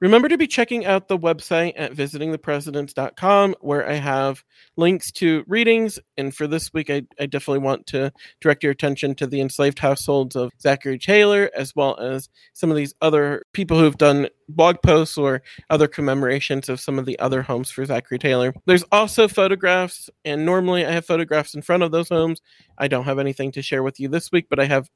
Remember 0.00 0.28
to 0.28 0.38
be 0.38 0.46
checking 0.46 0.86
out 0.86 1.08
the 1.08 1.18
website 1.18 1.74
at 1.76 1.92
visitingthepresidents.com 1.92 3.56
where 3.60 3.86
I 3.86 3.94
have 3.94 4.42
links 4.78 5.12
to 5.12 5.44
readings. 5.46 5.98
And 6.16 6.34
for 6.34 6.46
this 6.46 6.72
week, 6.72 6.88
I, 6.88 7.02
I, 7.18 7.26
definitely 7.26 7.58
want 7.58 7.86
to 7.88 8.10
direct 8.40 8.62
your 8.62 8.72
attention 8.72 9.14
to 9.16 9.26
the 9.26 9.42
enslaved 9.42 9.78
households 9.78 10.36
of 10.36 10.52
Zachary 10.58 10.98
Taylor, 10.98 11.50
as 11.54 11.76
well 11.76 12.00
as 12.00 12.30
some 12.54 12.70
of 12.70 12.78
these 12.78 12.94
other 13.02 13.42
people 13.52 13.78
who've 13.78 13.98
done 13.98 14.28
blog 14.48 14.76
posts 14.82 15.18
or 15.18 15.42
other 15.68 15.86
commemorations 15.86 16.70
of 16.70 16.80
some 16.80 16.98
of 16.98 17.04
the 17.04 17.18
other 17.18 17.42
homes 17.42 17.70
for 17.70 17.84
Zachary 17.84 18.18
Taylor. 18.18 18.54
There's 18.64 18.84
also 18.90 19.28
photographs, 19.28 20.08
and 20.24 20.46
normally 20.46 20.86
I 20.86 20.92
have 20.92 21.04
photographs 21.04 21.54
in 21.54 21.60
front 21.60 21.82
of 21.82 21.92
those 21.92 22.08
homes. 22.08 22.40
I 22.78 22.88
don't 22.88 23.04
have 23.04 23.18
anything 23.18 23.52
to 23.52 23.62
share 23.62 23.82
with 23.82 24.00
you 24.00 24.08
this 24.08 24.32
week, 24.32 24.46
but 24.48 24.58
I 24.58 24.64
have 24.64 24.88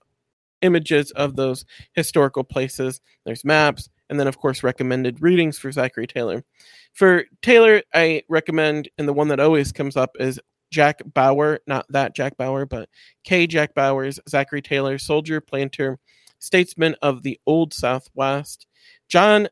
images 0.62 1.10
of 1.12 1.36
those 1.36 1.64
historical 1.92 2.42
places. 2.42 3.00
There's 3.24 3.44
maps, 3.44 3.90
and 4.14 4.20
then, 4.20 4.28
of 4.28 4.38
course, 4.38 4.62
recommended 4.62 5.20
readings 5.20 5.58
for 5.58 5.72
Zachary 5.72 6.06
Taylor. 6.06 6.44
For 6.92 7.24
Taylor, 7.42 7.82
I 7.92 8.22
recommend, 8.28 8.88
and 8.96 9.08
the 9.08 9.12
one 9.12 9.26
that 9.26 9.40
always 9.40 9.72
comes 9.72 9.96
up 9.96 10.12
is 10.20 10.38
Jack 10.70 11.02
Bauer, 11.04 11.58
not 11.66 11.84
that 11.88 12.14
Jack 12.14 12.36
Bauer, 12.36 12.64
but 12.64 12.88
K. 13.24 13.48
Jack 13.48 13.74
Bauer's 13.74 14.20
Zachary 14.28 14.62
Taylor, 14.62 14.98
soldier, 14.98 15.40
planter, 15.40 15.98
statesman 16.38 16.94
of 17.02 17.24
the 17.24 17.40
Old 17.44 17.74
Southwest. 17.74 18.68
John 19.08 19.48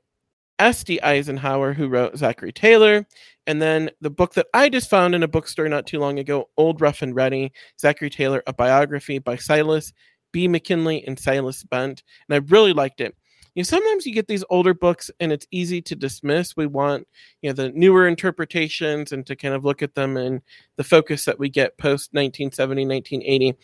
S.D. 0.61 1.01
Eisenhower, 1.01 1.73
who 1.73 1.89
wrote 1.89 2.17
Zachary 2.17 2.53
Taylor. 2.53 3.05
And 3.49 3.61
then 3.61 3.91
the 4.01 4.11
book 4.11 4.35
that 4.35 4.47
I 4.55 4.69
just 4.69 4.89
found 4.89 5.17
in 5.17 5.25
a 5.25 5.29
bookstore 5.29 5.69
not 5.69 5.89
too 5.89 5.99
long 5.99 6.21
ago, 6.21 6.51
Old 6.57 6.81
Rough 6.81 7.03
and 7.03 7.17
Ready, 7.17 7.51
Zachary 7.81 8.11
Taylor, 8.11 8.45
a 8.47 8.53
biography 8.53 9.19
by 9.19 9.35
Silas 9.35 9.93
B. 10.31 10.47
McKinley 10.47 11.05
and 11.05 11.19
Silas 11.19 11.65
Bent. 11.65 12.05
And 12.29 12.37
I 12.37 12.47
really 12.49 12.73
liked 12.73 13.01
it 13.01 13.17
you 13.55 13.61
know, 13.61 13.65
sometimes 13.65 14.07
you 14.07 14.15
get 14.15 14.29
these 14.29 14.45
older 14.49 14.73
books 14.73 15.11
and 15.21 15.33
it's 15.33 15.47
easy 15.51 15.83
to 15.83 15.95
dismiss. 15.95 16.57
We 16.57 16.67
want, 16.67 17.07
you 17.43 17.51
know, 17.51 17.55
the 17.55 17.71
newer 17.71 18.09
interpretations 18.09 19.13
and 19.13 19.27
to 19.27 19.37
kind 19.37 19.55
of 19.55 19.65
look 19.65 19.83
at 19.83 19.95
them 19.95 20.17
and 20.17 20.41
the 20.77 20.85
focus 20.85 21.27
that 21.27 21.39
we 21.39 21.49
get 21.49 21.77
post 21.77 22.11
1970, 22.13 22.87
1980. 22.87 23.59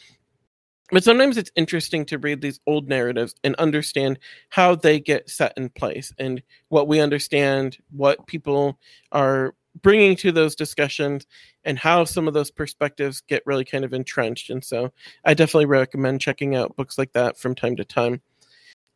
But 0.90 1.04
sometimes 1.04 1.36
it's 1.36 1.52
interesting 1.54 2.04
to 2.06 2.18
read 2.18 2.40
these 2.40 2.60
old 2.66 2.88
narratives 2.88 3.34
and 3.44 3.54
understand 3.56 4.18
how 4.48 4.74
they 4.74 5.00
get 5.00 5.28
set 5.28 5.52
in 5.56 5.68
place 5.70 6.12
and 6.18 6.42
what 6.68 6.88
we 6.88 7.00
understand, 7.00 7.78
what 7.90 8.26
people 8.26 8.78
are 9.12 9.54
bringing 9.82 10.16
to 10.16 10.32
those 10.32 10.54
discussions 10.54 11.26
and 11.64 11.78
how 11.78 12.04
some 12.04 12.26
of 12.26 12.34
those 12.34 12.50
perspectives 12.50 13.20
get 13.20 13.42
really 13.46 13.64
kind 13.64 13.84
of 13.84 13.92
entrenched. 13.92 14.50
And 14.50 14.64
so 14.64 14.92
I 15.24 15.34
definitely 15.34 15.66
recommend 15.66 16.20
checking 16.20 16.54
out 16.54 16.76
books 16.76 16.98
like 16.98 17.12
that 17.12 17.38
from 17.38 17.54
time 17.54 17.76
to 17.76 17.84
time. 17.84 18.20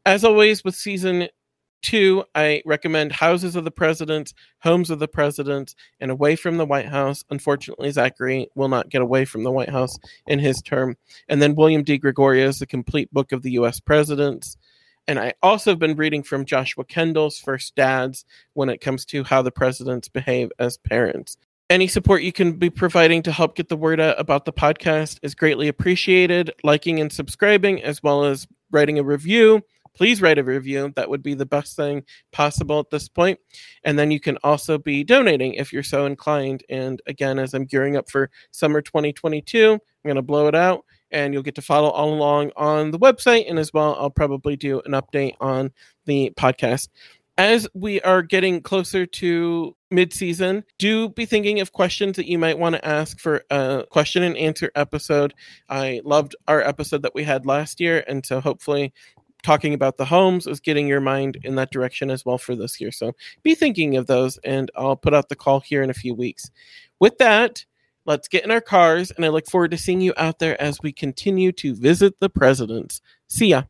As 0.05 0.25
always, 0.25 0.65
with 0.65 0.75
season 0.75 1.29
two, 1.83 2.25
I 2.35 2.63
recommend 2.65 3.13
Houses 3.13 3.55
of 3.55 3.65
the 3.65 3.71
Presidents, 3.71 4.35
Homes 4.61 4.91
of 4.91 4.99
the 4.99 5.09
Presidents, 5.09 5.75
and 6.01 6.11
Away 6.11 6.35
from 6.35 6.57
the 6.57 6.67
White 6.67 6.89
House. 6.89 7.25
Unfortunately, 7.31 7.91
Zachary 7.91 8.49
will 8.55 8.69
not 8.69 8.89
get 8.89 9.03
away 9.03 9.25
from 9.25 9.45
the 9.45 9.53
White 9.53 9.69
House 9.69 9.99
in 10.27 10.39
his 10.39 10.61
term. 10.63 10.97
And 11.29 11.41
then 11.43 11.55
William 11.55 11.85
DeGregorio's, 11.85 12.59
The 12.59 12.67
Complete 12.67 13.13
Book 13.13 13.33
of 13.33 13.43
the 13.43 13.53
U.S. 13.53 13.79
Presidents. 13.79 14.57
And 15.07 15.19
I 15.19 15.35
also 15.43 15.71
have 15.71 15.79
been 15.79 15.97
reading 15.97 16.23
from 16.23 16.45
Joshua 16.45 16.85
Kendall's 16.85 17.39
First 17.39 17.75
Dads 17.75 18.25
when 18.55 18.69
it 18.69 18.81
comes 18.81 19.05
to 19.07 19.25
how 19.25 19.43
the 19.43 19.51
presidents 19.51 20.09
behave 20.09 20.51
as 20.59 20.79
parents. 20.79 21.37
Any 21.71 21.89
support 21.89 22.23
you 22.23 22.33
can 22.33 22.53
be 22.53 22.71
providing 22.71 23.23
to 23.23 23.33
help 23.33 23.57
get 23.57 23.69
the 23.69 23.77
word 23.77 24.01
out 24.01 24.21
about 24.21 24.45
the 24.45 24.53
podcast 24.53 25.19
is 25.23 25.35
greatly 25.35 25.69
appreciated. 25.69 26.53
Liking 26.63 27.01
and 27.01 27.11
subscribing, 27.11 27.83
as 27.83 28.03
well 28.03 28.25
as 28.25 28.47
writing 28.71 28.99
a 28.99 29.03
review, 29.03 29.63
please 29.95 30.23
write 30.23 30.39
a 30.39 30.45
review. 30.45 30.93
That 30.97 31.09
would 31.11 31.23
be 31.23 31.35
the 31.35 31.47
best 31.47 31.77
thing 31.77 32.05
possible 32.33 32.81
at 32.81 32.91
this 32.91 33.09
point. 33.09 33.39
And 33.85 33.99
then 33.99 34.11
you 34.11 34.21
can 34.21 34.39
also 34.43 34.79
be 34.79 35.05
donating 35.05 35.55
if 35.55 35.73
you're 35.73 35.83
so 35.83 36.07
inclined. 36.07 36.65
And 36.69 37.01
again, 37.07 37.39
as 37.39 37.55
I'm 37.55 37.65
gearing 37.65 37.97
up 37.97 38.11
for 38.11 38.31
summer 38.51 38.81
2022, 38.81 39.73
I'm 39.73 39.81
going 40.05 40.17
to 40.17 40.23
blow 40.23 40.49
it 40.49 40.55
out 40.55 40.85
and 41.11 41.33
you'll 41.35 41.43
get 41.43 41.57
to 41.57 41.63
follow 41.63 41.91
all 41.91 42.13
along 42.15 42.53
on 42.57 42.91
the 42.91 42.99
website. 42.99 43.49
And 43.49 43.59
as 43.59 43.73
well, 43.73 43.95
I'll 43.99 44.11
probably 44.11 44.57
do 44.57 44.81
an 44.85 44.93
update 44.93 45.35
on 45.41 45.73
the 46.07 46.33
podcast. 46.37 46.89
As 47.39 47.67
we 47.73 47.99
are 48.03 48.21
getting 48.21 48.61
closer 48.61 49.07
to 49.07 49.75
mid-season, 49.91 50.65
do 50.79 51.09
be 51.09 51.25
thinking 51.25 51.61
of 51.61 51.73
questions 51.73 52.17
that 52.17 52.29
you 52.29 52.39
might 52.39 52.59
want 52.59 52.75
to 52.75 52.87
ask 52.87 53.19
for 53.19 53.43
a 53.51 53.85
question 53.91 54.23
and 54.23 54.37
answer 54.37 54.71
episode. 54.75 55.33
I 55.69 56.03
loved 56.05 56.37
our 56.47 56.61
episode 56.61 57.03
that 57.03 57.15
we 57.15 57.25
had 57.25 57.47
last 57.47 57.81
year, 57.81 58.05
and 58.07 58.25
so 58.25 58.41
hopefully 58.41 58.93
talking 59.43 59.75
about 59.75 59.97
the 59.97 60.05
homes 60.05 60.47
is 60.47 60.61
getting 60.61 60.87
your 60.87 61.01
mind 61.01 61.39
in 61.43 61.55
that 61.57 61.71
direction 61.71 62.11
as 62.11 62.25
well 62.25 62.39
for 62.39 62.55
this 62.55 62.81
year. 62.81 62.93
So 62.93 63.13
be 63.43 63.55
thinking 63.55 63.97
of 63.97 64.07
those, 64.07 64.39
and 64.39 64.71
I'll 64.77 64.97
put 64.97 65.15
out 65.15 65.29
the 65.29 65.37
call 65.37 65.61
here 65.61 65.83
in 65.83 65.91
a 65.91 65.95
few 65.95 66.15
weeks. 66.15 66.51
With 67.01 67.19
that, 67.19 67.65
let's 68.05 68.29
get 68.29 68.45
in 68.45 68.51
our 68.51 68.61
cars, 68.61 69.11
and 69.11 69.25
I 69.25 69.29
look 69.29 69.49
forward 69.49 69.73
to 69.73 69.79
seeing 69.79 70.01
you 70.01 70.15
out 70.17 70.39
there 70.39 70.61
as 70.61 70.79
we 70.83 70.93
continue 70.93 71.53
to 71.53 71.75
visit 71.75 72.19
the 72.21 72.31
presidents. 72.31 73.01
See 73.29 73.49
ya. 73.49 73.65